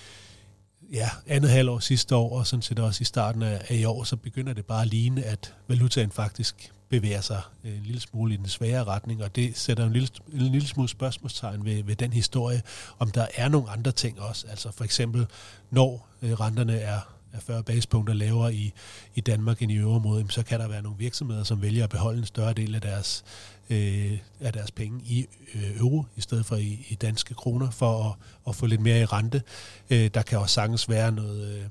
ja, 0.93 1.09
andet 1.27 1.51
halvår 1.51 1.79
sidste 1.79 2.15
år, 2.15 2.39
og 2.39 2.47
sådan 2.47 2.61
set 2.61 2.79
også 2.79 3.01
i 3.01 3.05
starten 3.05 3.41
af, 3.41 3.65
af 3.69 3.75
i 3.75 3.85
år, 3.85 4.03
så 4.03 4.15
begynder 4.15 4.53
det 4.53 4.65
bare 4.65 4.81
at 4.81 4.87
ligne, 4.87 5.23
at 5.23 5.53
valutaen 5.67 6.11
faktisk 6.11 6.71
bevæger 6.89 7.21
sig 7.21 7.41
øh, 7.63 7.77
en 7.77 7.83
lille 7.83 8.01
smule 8.01 8.33
i 8.33 8.37
den 8.37 8.47
svære 8.47 8.83
retning, 8.83 9.23
og 9.23 9.35
det 9.35 9.57
sætter 9.57 9.85
en 9.85 9.93
lille, 9.93 10.09
en 10.33 10.39
lille 10.39 10.67
smule 10.67 10.89
spørgsmålstegn 10.89 11.65
ved, 11.65 11.83
ved 11.83 11.95
den 11.95 12.13
historie, 12.13 12.61
om 12.99 13.11
der 13.11 13.27
er 13.35 13.49
nogle 13.49 13.69
andre 13.69 13.91
ting 13.91 14.21
også. 14.21 14.47
Altså 14.47 14.71
for 14.71 14.83
eksempel, 14.83 15.27
når 15.71 16.07
øh, 16.21 16.31
renterne 16.31 16.77
er 16.77 16.99
er 17.33 17.39
40 17.39 17.63
basepunkter 17.63 18.13
lavere 18.13 18.53
i, 18.53 18.73
i 19.15 19.21
Danmark 19.21 19.61
end 19.61 19.71
i 19.71 19.75
øvrigt, 19.75 20.33
så 20.33 20.43
kan 20.43 20.59
der 20.59 20.67
være 20.67 20.81
nogle 20.81 20.97
virksomheder, 20.97 21.43
som 21.43 21.61
vælger 21.61 21.83
at 21.83 21.89
beholde 21.89 22.19
en 22.19 22.25
større 22.25 22.53
del 22.53 22.75
af 22.75 22.81
deres, 22.81 23.23
øh, 23.71 24.17
af 24.39 24.53
deres 24.53 24.71
penge 24.71 25.01
i 25.03 25.25
øh, 25.55 25.79
euro, 25.79 26.05
i 26.15 26.21
stedet 26.21 26.45
for 26.45 26.55
i, 26.55 26.85
i 26.89 26.95
danske 26.95 27.33
kroner, 27.33 27.71
for 27.71 28.03
at, 28.03 28.15
at 28.47 28.55
få 28.55 28.65
lidt 28.65 28.81
mere 28.81 29.01
i 29.01 29.05
rente. 29.05 29.41
Øh, 29.89 30.09
der 30.13 30.21
kan 30.21 30.39
også 30.39 30.53
sagtens 30.53 30.89
være 30.89 31.11
noget... 31.11 31.57
Øh, 31.57 31.63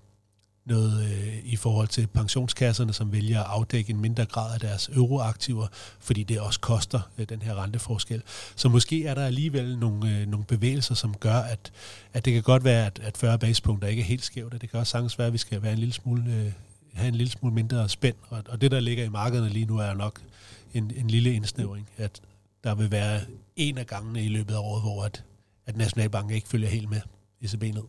noget 0.66 1.04
øh, 1.04 1.38
i 1.44 1.56
forhold 1.56 1.88
til 1.88 2.06
pensionskasserne, 2.06 2.92
som 2.92 3.12
vælger 3.12 3.40
at 3.40 3.46
afdække 3.48 3.90
en 3.90 4.00
mindre 4.00 4.24
grad 4.24 4.54
af 4.54 4.60
deres 4.60 4.88
euroaktiver, 4.88 5.66
fordi 6.00 6.22
det 6.22 6.40
også 6.40 6.60
koster 6.60 7.00
øh, 7.18 7.28
den 7.28 7.42
her 7.42 7.62
renteforskel. 7.62 8.22
Så 8.56 8.68
måske 8.68 9.06
er 9.06 9.14
der 9.14 9.26
alligevel 9.26 9.78
nogle, 9.78 10.10
øh, 10.10 10.26
nogle 10.26 10.46
bevægelser, 10.46 10.94
som 10.94 11.14
gør, 11.14 11.36
at, 11.36 11.72
at 12.12 12.24
det 12.24 12.32
kan 12.32 12.42
godt 12.42 12.64
være, 12.64 12.86
at, 12.86 13.00
at 13.02 13.16
40 13.16 13.38
basepunkter 13.38 13.88
ikke 13.88 14.02
er 14.02 14.06
helt 14.06 14.24
skævt, 14.24 14.54
og 14.54 14.60
det 14.60 14.70
kan 14.70 14.80
også 14.80 14.90
sagtens 14.90 15.18
være, 15.18 15.26
at 15.26 15.32
vi 15.32 15.38
skal 15.38 15.62
være 15.62 15.72
en 15.72 15.78
lille 15.78 15.94
smule, 15.94 16.22
øh, 16.32 16.52
have 16.94 17.08
en 17.08 17.14
lille 17.14 17.30
smule 17.30 17.54
mindre 17.54 17.88
spænd, 17.88 18.16
og, 18.28 18.42
og 18.48 18.60
det, 18.60 18.70
der 18.70 18.80
ligger 18.80 19.04
i 19.04 19.08
markederne 19.08 19.48
lige 19.48 19.66
nu, 19.66 19.78
er 19.78 19.94
nok 19.94 20.20
en, 20.74 20.92
en 20.96 21.10
lille 21.10 21.34
indsnævring, 21.34 21.88
at 21.96 22.20
der 22.64 22.74
vil 22.74 22.90
være 22.90 23.20
en 23.56 23.78
af 23.78 23.86
gangene 23.86 24.24
i 24.24 24.28
løbet 24.28 24.54
af 24.54 24.58
året, 24.58 24.82
hvor 24.82 25.04
at, 25.04 25.24
at 25.66 25.76
Nationalbanken 25.76 26.34
ikke 26.34 26.48
følger 26.48 26.68
helt 26.68 26.90
med 26.90 27.00
ECB 27.42 27.62
ned. 27.62 27.82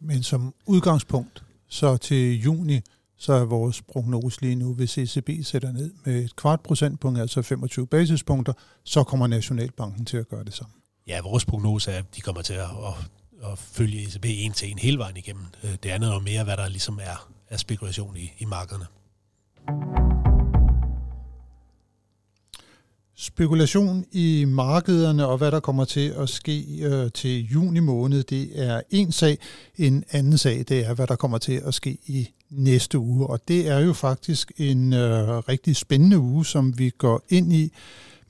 Men 0.00 0.22
som 0.22 0.54
udgangspunkt, 0.66 1.44
så 1.68 1.96
til 1.96 2.42
juni, 2.42 2.80
så 3.16 3.32
er 3.32 3.44
vores 3.44 3.82
prognose 3.82 4.40
lige 4.40 4.54
nu, 4.54 4.74
hvis 4.74 4.98
ECB 4.98 5.30
sætter 5.42 5.72
ned 5.72 5.92
med 6.04 6.24
et 6.24 6.36
kvart 6.36 6.60
procentpunkt, 6.60 7.20
altså 7.20 7.42
25 7.42 7.86
basispunkter, 7.86 8.52
så 8.84 9.04
kommer 9.04 9.26
Nationalbanken 9.26 10.04
til 10.04 10.16
at 10.16 10.28
gøre 10.28 10.44
det 10.44 10.54
samme. 10.54 10.72
Ja, 11.06 11.20
vores 11.20 11.44
prognose 11.44 11.90
er, 11.90 11.98
at 11.98 12.16
de 12.16 12.20
kommer 12.20 12.42
til 12.42 12.54
at, 12.54 12.60
at, 12.62 13.50
at 13.52 13.58
følge 13.58 14.02
ECB 14.02 14.24
en 14.24 14.52
til 14.52 14.70
en 14.70 14.78
hele 14.78 14.98
vejen 14.98 15.16
igennem. 15.16 15.44
Øh, 15.64 15.70
det 15.82 15.86
andet 15.86 16.10
er 16.10 16.18
mere, 16.18 16.44
hvad 16.44 16.56
der 16.56 16.68
ligesom 16.68 16.98
er, 17.02 17.28
er 17.48 17.56
spekulation 17.56 18.16
i, 18.16 18.32
i 18.38 18.44
markederne. 18.44 18.86
Spekulation 23.16 24.04
i 24.12 24.44
markederne 24.44 25.26
og 25.26 25.38
hvad 25.38 25.50
der 25.50 25.60
kommer 25.60 25.84
til 25.84 26.14
at 26.18 26.28
ske 26.28 26.64
øh, 26.82 27.10
til 27.10 27.44
juni 27.44 27.80
måned, 27.80 28.22
det 28.22 28.50
er 28.54 28.80
en 28.90 29.12
sag. 29.12 29.38
En 29.76 30.04
anden 30.10 30.38
sag, 30.38 30.64
det 30.68 30.86
er, 30.86 30.94
hvad 30.94 31.06
der 31.06 31.16
kommer 31.16 31.38
til 31.38 31.62
at 31.64 31.74
ske 31.74 31.98
i 32.06 32.28
næste 32.50 32.98
uge. 32.98 33.26
Og 33.26 33.40
det 33.48 33.68
er 33.68 33.78
jo 33.78 33.92
faktisk 33.92 34.52
en 34.56 34.92
øh, 34.92 35.28
rigtig 35.28 35.76
spændende 35.76 36.18
uge, 36.18 36.46
som 36.46 36.78
vi 36.78 36.90
går 36.98 37.22
ind 37.28 37.52
i 37.52 37.72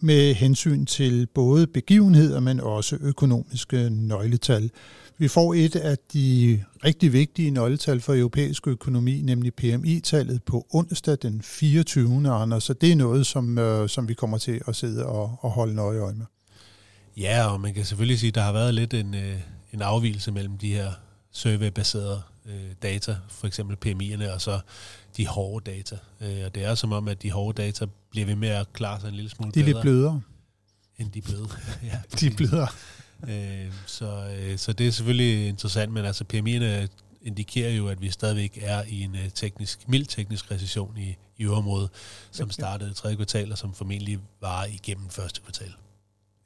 med 0.01 0.35
hensyn 0.35 0.87
til 0.87 1.27
både 1.35 1.67
begivenheder, 1.67 2.41
men 2.41 2.61
også 2.61 2.97
økonomiske 3.01 3.91
nøgletal. 3.91 4.71
Vi 5.23 5.29
får 5.29 5.55
et 5.55 5.77
af 5.77 5.99
de 6.13 6.65
rigtig 6.85 7.13
vigtige 7.13 7.51
nøgletal 7.51 8.01
for 8.01 8.15
europæisk 8.15 8.67
økonomi, 8.67 9.23
nemlig 9.23 9.55
PMI-tallet 9.55 10.43
på 10.43 10.67
onsdag 10.71 11.17
den 11.23 11.43
24. 11.43 12.31
Anders. 12.31 12.65
Så 12.65 12.73
det 12.73 12.93
er 12.93 12.97
noget, 12.97 13.27
som, 13.27 13.59
øh, 13.59 13.89
som 13.89 14.09
vi 14.09 14.15
kommer 14.15 14.39
til 14.39 14.61
at 14.69 14.77
sidde 14.77 15.07
og, 15.07 15.37
og 15.41 15.51
holde 15.51 15.75
nøje 15.75 15.99
øje 15.99 16.15
med. 16.15 16.27
Ja, 17.17 17.47
og 17.53 17.61
man 17.61 17.75
kan 17.75 17.85
selvfølgelig 17.85 18.19
sige, 18.19 18.29
at 18.29 18.35
der 18.35 18.41
har 18.43 18.53
været 18.53 18.75
lidt 18.75 18.95
en, 18.95 19.15
øh, 19.15 19.41
en 19.73 19.83
afvielse 19.83 20.33
mellem 20.33 20.59
de 20.59 20.75
her 20.75 20.93
survey-baserede 21.33 22.23
øh, 22.47 22.73
data, 22.83 23.17
for 23.29 23.47
eksempel 23.47 23.77
PMI'erne, 23.87 24.35
og 24.35 24.41
så 24.41 24.61
de 25.17 25.27
hårde 25.27 25.71
data. 25.71 25.97
Øh, 26.21 26.45
og 26.47 26.55
det 26.55 26.65
er 26.65 26.75
som 26.75 26.93
om, 26.93 27.09
at 27.09 27.23
de 27.23 27.31
hårde 27.31 27.63
data 27.63 27.87
bliver 28.11 28.27
ved 28.27 28.37
med 28.37 28.49
at 28.49 28.73
klare 28.73 29.01
sig 29.01 29.09
en 29.09 29.15
lille 29.15 29.31
smule 29.31 29.53
bedre. 29.53 29.65
De 29.65 29.71
er 29.71 29.75
lidt 29.75 29.83
blødere. 29.83 30.21
End 30.99 31.11
de 31.13 31.23
bløde. 31.23 31.49
ja, 31.93 32.01
de 32.21 32.27
er 32.27 32.35
blødere. 32.37 32.69
Øh, 33.29 33.73
så, 33.87 34.35
øh, 34.39 34.59
så 34.59 34.73
det 34.73 34.87
er 34.87 34.91
selvfølgelig 34.91 35.49
interessant, 35.49 35.93
men 35.93 36.05
altså 36.05 36.25
PMI'erne 36.33 36.89
indikerer 37.23 37.71
jo, 37.71 37.89
at 37.89 38.01
vi 38.01 38.11
stadigvæk 38.11 38.59
er 38.63 38.83
i 38.89 39.01
en 39.03 39.15
øh, 39.15 39.31
teknisk, 39.35 39.89
mild 39.89 40.07
teknisk 40.07 40.51
recession 40.51 40.97
i, 40.99 41.17
i 41.39 41.45
øvrigt, 41.45 41.93
som 42.31 42.51
startede 42.51 42.91
i 42.91 42.95
tredje 42.95 43.17
kvartal, 43.17 43.53
og 43.53 43.59
som 43.59 43.75
formentlig 43.75 44.19
var 44.41 44.65
igennem 44.65 45.09
første 45.09 45.41
kvartal. 45.41 45.73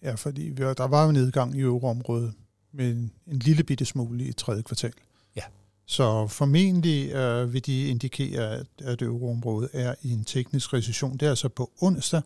Ja, 0.03 0.15
fordi 0.15 0.43
vi, 0.43 0.63
der 0.63 0.87
var 0.87 1.05
jo 1.05 1.13
nedgang 1.13 1.57
i 1.57 1.61
euroområdet 1.61 2.33
med 2.73 2.91
en, 2.91 3.13
en 3.27 3.39
lille 3.39 3.63
bitte 3.63 3.85
smule 3.85 4.25
i 4.25 4.33
tredje 4.33 4.63
kvartal. 4.63 4.93
Ja. 5.37 5.43
Så 5.87 6.27
formentlig 6.27 7.13
øh, 7.13 7.53
vil 7.53 7.67
de 7.67 7.89
indikere, 7.89 8.51
at, 8.51 8.67
at 8.85 9.03
euroområdet 9.03 9.71
er 9.73 9.95
i 10.03 10.13
en 10.13 10.25
teknisk 10.25 10.73
recession. 10.73 11.13
Det 11.13 11.23
er 11.23 11.31
altså 11.31 11.49
på 11.49 11.71
onsdag. 11.81 12.23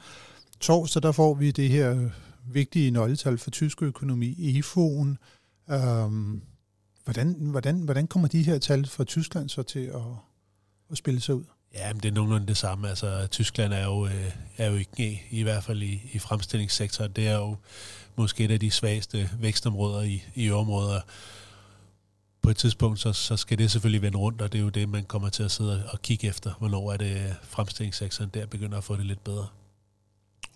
Torsdag, 0.61 1.03
der 1.03 1.13
får 1.13 1.35
vi 1.35 1.51
det 1.51 1.69
her 1.69 2.11
vigtige 2.55 2.91
nøgletal 2.91 3.39
for 3.39 3.51
tysk 3.51 3.83
økonomi, 3.83 4.59
EFO'en. 4.59 5.17
Øhm, 5.75 6.43
hvordan, 7.05 7.33
hvordan, 7.41 7.81
hvordan 7.81 8.07
kommer 8.07 8.29
de 8.29 8.43
her 8.43 8.59
tal 8.59 8.87
fra 8.87 9.05
Tyskland 9.05 9.49
så 9.49 9.63
til 9.63 9.85
at, 9.85 10.01
at 10.91 10.99
spille 10.99 11.21
sig 11.21 11.35
ud? 11.35 11.45
Ja, 11.75 11.93
men 11.93 12.03
det 12.03 12.09
er 12.09 12.13
nogenlunde 12.13 12.47
det 12.47 12.57
samme. 12.57 12.89
Altså, 12.89 13.27
Tyskland 13.31 13.73
er 13.73 13.85
jo, 13.85 14.07
øh, 14.07 14.33
er 14.57 14.71
jo 14.71 14.77
ikke, 14.77 15.23
i 15.31 15.43
hvert 15.43 15.65
fald 15.65 15.83
i, 15.83 16.03
i 16.13 16.19
fremstillingssektoren, 16.19 17.13
det 17.13 17.29
er 17.29 17.37
jo 17.37 17.57
måske 18.17 18.45
et 18.45 18.51
af 18.51 18.61
de 18.61 18.71
svageste 18.71 19.31
vækstområder 19.41 20.03
i, 20.03 20.25
i 20.35 20.51
områder. 20.51 21.01
På 22.43 22.51
et 22.51 22.57
tidspunkt, 22.57 23.01
så, 23.01 23.13
så 23.13 23.37
skal 23.37 23.59
det 23.59 23.71
selvfølgelig 23.71 24.03
vende 24.03 24.19
rundt, 24.19 24.43
og 24.43 24.53
det 24.53 24.59
er 24.59 24.63
jo 24.63 24.69
det, 24.69 24.89
man 24.89 25.05
kommer 25.05 25.29
til 25.29 25.43
at 25.43 25.51
sidde 25.51 25.85
og 25.93 26.03
kigge 26.03 26.29
efter, 26.29 26.53
hvornår 26.59 26.93
er 26.93 26.97
det 26.97 27.17
øh, 27.17 27.33
fremstillingssektoren 27.43 28.31
der 28.35 28.47
begynder 28.47 28.79
at 28.79 28.85
få 28.85 28.97
det 28.97 29.07
lidt 29.07 29.25
bedre. 29.25 29.47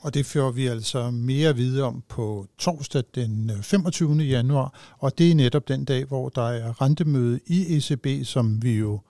Og 0.05 0.15
det 0.15 0.27
fører 0.27 0.51
vi 0.51 0.67
altså 0.67 1.11
mere 1.11 1.49
at 1.49 1.57
vide 1.57 1.83
om 1.83 2.03
på 2.09 2.47
torsdag 2.59 3.03
den 3.15 3.51
25. 3.63 4.11
Øh, 4.11 4.31
januar, 4.31 4.95
og 4.99 5.19
det 5.19 5.31
er 5.31 5.35
netop 5.35 5.69
den 5.69 5.85
dag, 5.85 6.05
hvor 6.05 6.29
der 6.29 6.49
er 6.49 6.83
rentemøde 6.83 7.41
i 7.47 7.77
ECB, 7.77 8.27
som 8.27 8.63
vi 8.63 8.79
jo, 8.79 9.01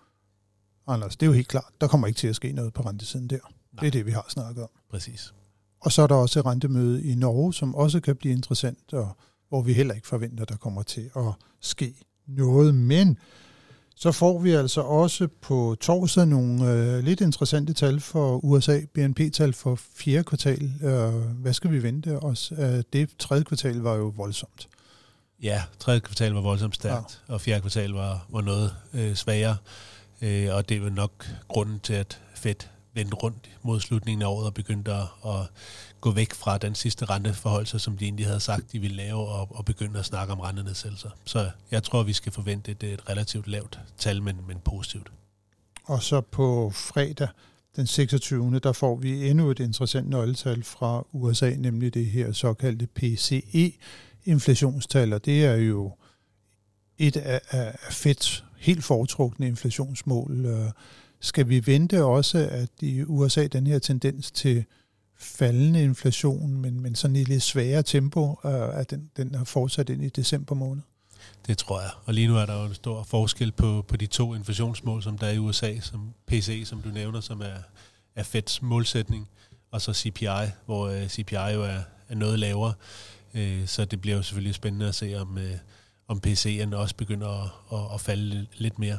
Anders, 0.87 1.17
det 1.17 1.27
er 1.27 1.27
jo 1.27 1.33
helt 1.33 1.49
klart, 1.49 1.71
der 1.81 1.87
kommer 1.87 2.07
ikke 2.07 2.19
til 2.19 2.29
at 2.29 2.37
ske 2.37 2.53
noget 2.53 2.73
på 2.73 2.83
rentesiden 2.83 3.29
der. 3.29 3.37
Nej. 3.37 3.81
Det 3.81 3.87
er 3.87 3.91
det, 3.91 4.07
vi 4.07 4.11
har 4.11 4.27
snakket 4.29 4.63
om. 4.63 4.71
Præcis. 4.91 5.35
Og 5.81 5.93
så 5.93 6.03
er 6.03 6.07
der 6.07 6.15
også 6.15 6.41
et 6.41 6.47
rentemøde 6.47 7.05
i 7.05 7.15
Norge, 7.15 7.55
som 7.55 7.75
også 7.75 8.01
kan 8.01 8.17
blive 8.17 8.35
interessant, 8.35 8.93
og 8.93 9.17
hvor 9.49 9.63
vi 9.63 9.73
heller 9.73 9.95
ikke 9.95 10.07
forventer, 10.07 10.45
der 10.45 10.57
kommer 10.57 10.83
til 10.83 11.11
at 11.17 11.33
ske 11.61 11.95
noget. 12.27 12.75
Men 12.75 13.19
så 13.97 14.13
får 14.13 14.39
vi 14.39 14.53
altså 14.53 14.81
også 14.81 15.29
på 15.41 15.77
torsdag 15.81 16.27
nogle 16.27 16.71
øh, 16.71 17.05
lidt 17.05 17.21
interessante 17.21 17.73
tal 17.73 18.01
for 18.01 18.45
USA, 18.45 18.81
BNP-tal 18.95 19.53
for 19.53 19.79
fjerde 19.97 20.25
kvartal. 20.25 20.73
Øh, 20.83 21.15
hvad 21.15 21.53
skal 21.53 21.71
vi 21.71 21.83
vente 21.83 22.19
os? 22.19 22.53
Øh, 22.59 22.83
det 22.93 23.11
tredje 23.19 23.45
kvartal 23.45 23.77
var 23.77 23.95
jo 23.95 24.13
voldsomt. 24.17 24.69
Ja, 25.43 25.63
tredje 25.79 26.01
kvartal 26.01 26.33
var 26.33 26.41
voldsomt 26.41 26.75
stærkt, 26.75 27.23
ja. 27.29 27.35
og 27.35 27.41
fjerde 27.41 27.61
kvartal 27.61 27.91
var, 27.91 28.27
var 28.29 28.41
noget 28.41 28.75
øh, 28.95 29.15
svagere. 29.15 29.57
Øh, 30.23 30.55
og 30.55 30.69
det 30.69 30.77
er 30.77 30.81
jo 30.81 30.91
nok 30.91 31.27
grunden 31.49 31.81
til, 31.81 31.95
at 31.95 32.21
Fed 32.35 32.55
vendte 32.95 33.15
rundt 33.15 33.51
mod 33.63 33.81
slutningen 33.81 34.23
af 34.23 34.27
året 34.27 34.47
og 34.47 34.55
begyndte 34.55 34.93
at, 34.93 35.07
at 35.27 35.51
gå 36.01 36.11
væk 36.11 36.35
fra 36.35 36.59
den 36.59 36.75
sidste 36.75 37.05
renteforhold, 37.05 37.67
som 37.67 37.97
de 37.97 38.05
egentlig 38.05 38.27
havde 38.27 38.41
sagt, 38.41 38.73
de 38.73 38.79
ville 38.79 38.97
lave, 38.97 39.29
og, 39.29 39.57
og 39.57 39.65
begynde 39.65 39.99
at 39.99 40.05
snakke 40.05 40.33
om 40.33 40.41
rentenedsættelser. 40.41 41.11
Så 41.25 41.51
jeg 41.71 41.83
tror, 41.83 42.03
vi 42.03 42.13
skal 42.13 42.33
forvente 42.33 42.71
et, 42.71 42.83
et 42.83 43.09
relativt 43.09 43.49
lavt 43.49 43.81
tal, 43.99 44.23
men, 44.23 44.37
men 44.47 44.59
positivt. 44.65 45.13
Og 45.85 46.03
så 46.03 46.21
på 46.21 46.73
fredag 46.75 47.29
den 47.77 47.87
26. 47.87 48.59
der 48.59 48.73
får 48.73 48.97
vi 48.97 49.31
endnu 49.31 49.51
et 49.51 49.61
interessant 49.61 50.09
nøgletal 50.09 50.65
fra 50.65 51.07
USA, 51.13 51.51
nemlig 51.51 51.95
det 51.95 52.07
her 52.07 52.33
såkaldte 52.33 52.87
PCE-inflationstal, 52.87 55.13
og 55.13 55.25
det 55.25 55.45
er 55.45 55.55
jo 55.55 55.93
et 56.99 57.17
af, 57.17 57.41
af 57.51 57.79
Feds 57.91 58.45
helt 58.59 58.85
foretrukne 58.85 59.47
inflationsmål. 59.47 60.47
Øh, 60.47 60.71
skal 61.25 61.49
vi 61.49 61.67
vente 61.67 62.05
også, 62.05 62.39
at 62.51 62.69
i 62.81 63.03
USA 63.03 63.47
den 63.47 63.67
her 63.67 63.79
tendens 63.79 64.31
til 64.31 64.65
faldende 65.19 65.83
inflation, 65.83 66.55
men, 66.55 66.81
men 66.81 66.95
sådan 66.95 67.17
i 67.17 67.25
lidt 67.25 67.43
sværere 67.43 67.83
tempo, 67.83 68.41
øh, 68.45 68.79
at 68.79 68.91
den, 68.91 69.11
den 69.17 69.35
har 69.35 69.45
fortsat 69.45 69.91
ind 69.91 70.05
i 70.05 70.09
december 70.09 70.55
måned. 70.55 70.83
Det 71.47 71.59
tror 71.59 71.81
jeg. 71.81 71.91
Og 72.05 72.15
lige 72.15 72.29
nu 72.29 72.37
er 72.37 72.47
der 72.47 72.61
jo 72.61 72.67
en 72.67 72.75
stor 72.75 73.03
forskel 73.03 73.53
på, 73.53 73.85
på 73.89 73.97
de 73.97 74.07
to 74.07 74.35
inflationsmål, 74.35 75.03
som 75.03 75.19
der 75.19 75.27
er 75.27 75.33
i 75.33 75.39
USA, 75.39 75.81
som 75.81 76.15
PC, 76.27 76.63
som 76.65 76.83
du 76.83 76.89
nævner, 76.89 77.21
som 77.21 77.41
er, 77.41 77.59
er 78.17 78.23
Feds 78.23 78.63
målsætning, 78.63 79.29
og 79.71 79.81
så 79.81 79.93
CPI, 79.93 80.27
hvor 80.67 80.89
uh, 80.89 81.03
øh, 81.03 81.09
CPI 81.09 81.35
jo 81.35 81.63
er, 81.63 81.81
er 82.09 82.15
noget 82.15 82.39
lavere. 82.39 82.75
Uh, 83.35 83.67
så 83.67 83.85
det 83.85 84.01
bliver 84.01 84.17
jo 84.17 84.23
selvfølgelig 84.23 84.55
spændende 84.55 84.89
at 84.89 84.95
se, 84.95 85.15
om, 85.21 85.35
uh, 85.37 85.43
om 86.09 86.21
PC'en 86.27 86.75
også 86.75 86.95
begynder 86.97 87.29
at, 87.29 87.51
at, 87.73 87.95
at 87.95 88.01
falde 88.01 88.47
lidt 88.59 88.79
mere. 88.79 88.99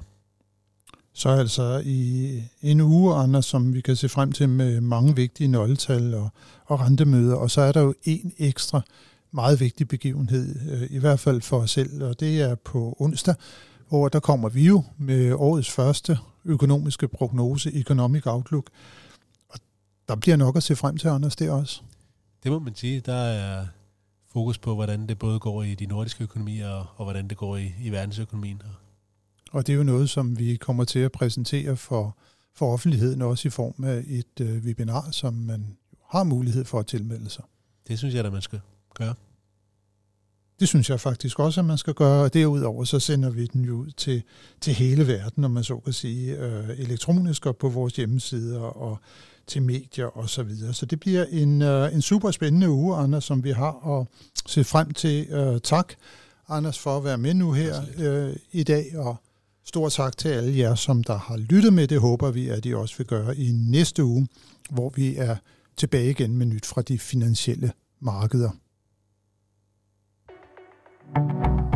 Så 1.17 1.30
altså 1.30 1.82
i 1.86 2.41
en 2.62 2.82
uge, 2.82 3.15
Anders, 3.15 3.45
som 3.45 3.73
vi 3.73 3.82
kan 3.82 3.95
se 3.95 4.10
frem 4.10 4.32
til 4.32 4.49
med 4.49 4.82
mange 4.82 5.15
vigtige 5.15 5.47
nøgletal 5.47 6.13
og, 6.13 6.30
og 6.65 6.80
rentemøder, 6.80 7.36
og 7.36 7.51
så 7.51 7.62
er 7.62 7.71
der 7.71 7.82
jo 7.82 7.93
en 8.04 8.34
ekstra 8.38 8.82
meget 9.32 9.60
vigtig 9.60 9.88
begivenhed, 9.88 10.71
øh, 10.71 10.88
i 10.91 10.99
hvert 10.99 11.19
fald 11.19 11.41
for 11.41 11.60
os 11.60 11.71
selv, 11.71 12.04
og 12.04 12.19
det 12.19 12.41
er 12.41 12.56
på 12.56 12.95
onsdag, 12.99 13.36
hvor 13.89 14.10
der 14.10 14.19
kommer 14.19 14.49
vi 14.49 14.65
jo 14.65 14.84
med 14.97 15.34
årets 15.34 15.71
første 15.71 16.17
økonomiske 16.45 17.08
prognose, 17.08 17.73
Economic 17.73 18.25
Outlook. 18.25 18.69
Og 19.49 19.60
der 20.08 20.15
bliver 20.15 20.38
nok 20.38 20.56
at 20.56 20.63
se 20.63 20.75
frem 20.75 20.97
til, 20.97 21.08
Anders, 21.08 21.36
det 21.36 21.49
også. 21.49 21.82
Det 22.43 22.51
må 22.51 22.60
man 22.60 22.75
sige. 22.75 22.99
Der 22.99 23.13
er 23.13 23.65
fokus 24.34 24.58
på, 24.58 24.75
hvordan 24.75 25.08
det 25.08 25.19
både 25.19 25.39
går 25.39 25.63
i 25.63 25.75
de 25.75 25.86
nordiske 25.86 26.23
økonomier, 26.23 26.69
og, 26.69 26.86
og 26.95 27.06
hvordan 27.06 27.28
det 27.28 27.38
går 27.38 27.58
i, 27.58 27.73
i 27.82 27.89
verdensøkonomien. 27.89 28.62
Og 28.65 28.85
det 29.62 29.74
er 29.74 29.78
jo 29.78 29.84
noget, 29.84 30.10
som 30.10 30.39
vi 30.39 30.56
kommer 30.56 30.84
til 30.84 31.00
at 31.00 31.12
præsentere 31.12 31.78
for, 31.78 32.18
for 32.54 32.74
offentligheden, 32.74 33.22
også 33.22 33.48
i 33.48 33.52
form 33.52 33.84
af 33.84 34.04
et 34.08 34.41
øh, 34.41 34.63
webinar, 34.63 35.12
som 35.12 35.34
man 35.34 35.78
har 36.10 36.24
mulighed 36.24 36.65
for 36.65 36.80
at 36.80 36.88
tilmelde 36.88 37.30
sig. 37.30 37.44
Det 37.88 37.98
synes 37.98 38.15
jeg, 38.15 38.26
at 38.26 38.34
man 38.34 38.41
skal 38.41 38.60
gøre. 38.94 39.13
Det 40.60 40.68
synes 40.68 40.89
jeg 40.89 41.00
faktisk 41.00 41.39
også, 41.39 41.62
at 41.62 41.65
man 41.65 41.78
skal 41.78 41.94
gøre, 41.94 42.24
og 42.24 42.34
derudover 42.34 42.84
så 42.84 43.00
sender 43.00 43.30
vi 43.30 43.46
den 43.46 43.65
jo 43.65 43.76
ud 43.76 43.91
til, 43.91 44.24
til 44.62 44.74
hele 44.74 45.08
verden, 45.08 45.44
om 45.44 45.52
man 45.52 45.63
så 45.63 45.80
kan 45.80 45.94
sige, 45.94 46.38
øh, 46.38 46.70
elektronisk 46.70 47.46
og 47.46 47.58
på 47.58 47.70
vores 47.70 47.96
hjemmesider 47.96 48.60
og 48.60 48.98
til 49.48 49.62
medier 49.63 50.06
og 50.06 50.30
så 50.30 50.44
videre. 50.44 50.74
Så 50.74 50.86
det 50.86 51.00
bliver 51.00 51.26
en, 51.26 51.62
øh, 51.62 51.94
en 51.94 52.02
super 52.02 52.32
spændende 52.32 52.70
uge, 52.70 52.96
Anders, 52.96 53.24
som 53.24 53.44
vi 53.44 53.52
har 53.52 54.00
at 54.00 54.08
se 54.46 54.63
frem 54.63 54.91
til. 54.91 55.28
Øh, 55.30 55.62
tak, 55.62 55.94
Anders, 56.50 56.80
for 56.80 56.98
at 56.98 57.04
være 57.04 57.18
med 57.18 57.34
nu 57.34 57.52
her 57.52 57.82
øh, 57.98 58.36
i 58.52 58.63
dag, 58.63 58.98
og 58.98 59.15
Stor 59.65 59.89
tak 59.89 60.17
til 60.17 60.30
alle 60.30 60.58
jer, 60.58 60.75
som 60.75 61.04
der 61.04 61.17
har 61.17 61.38
lyttet 61.38 61.73
med. 61.73 61.88
Det 61.88 61.99
håber 61.99 62.32
vi, 62.32 62.49
at 62.49 62.65
I 62.65 62.73
også 62.73 62.97
vil 62.97 63.08
gøre 63.08 63.38
i 63.38 63.51
næste 63.51 64.04
uge, 64.04 64.28
hvor 64.69 64.89
vi 64.95 65.15
er 65.15 65.36
tilbage 65.78 66.10
igen 66.10 66.38
med 66.38 66.45
nyt 66.45 66.65
fra 66.65 66.82
de 66.82 66.99
finansielle 66.99 67.71
markeder. 67.99 68.49
thank 71.15 71.73
you 71.73 71.75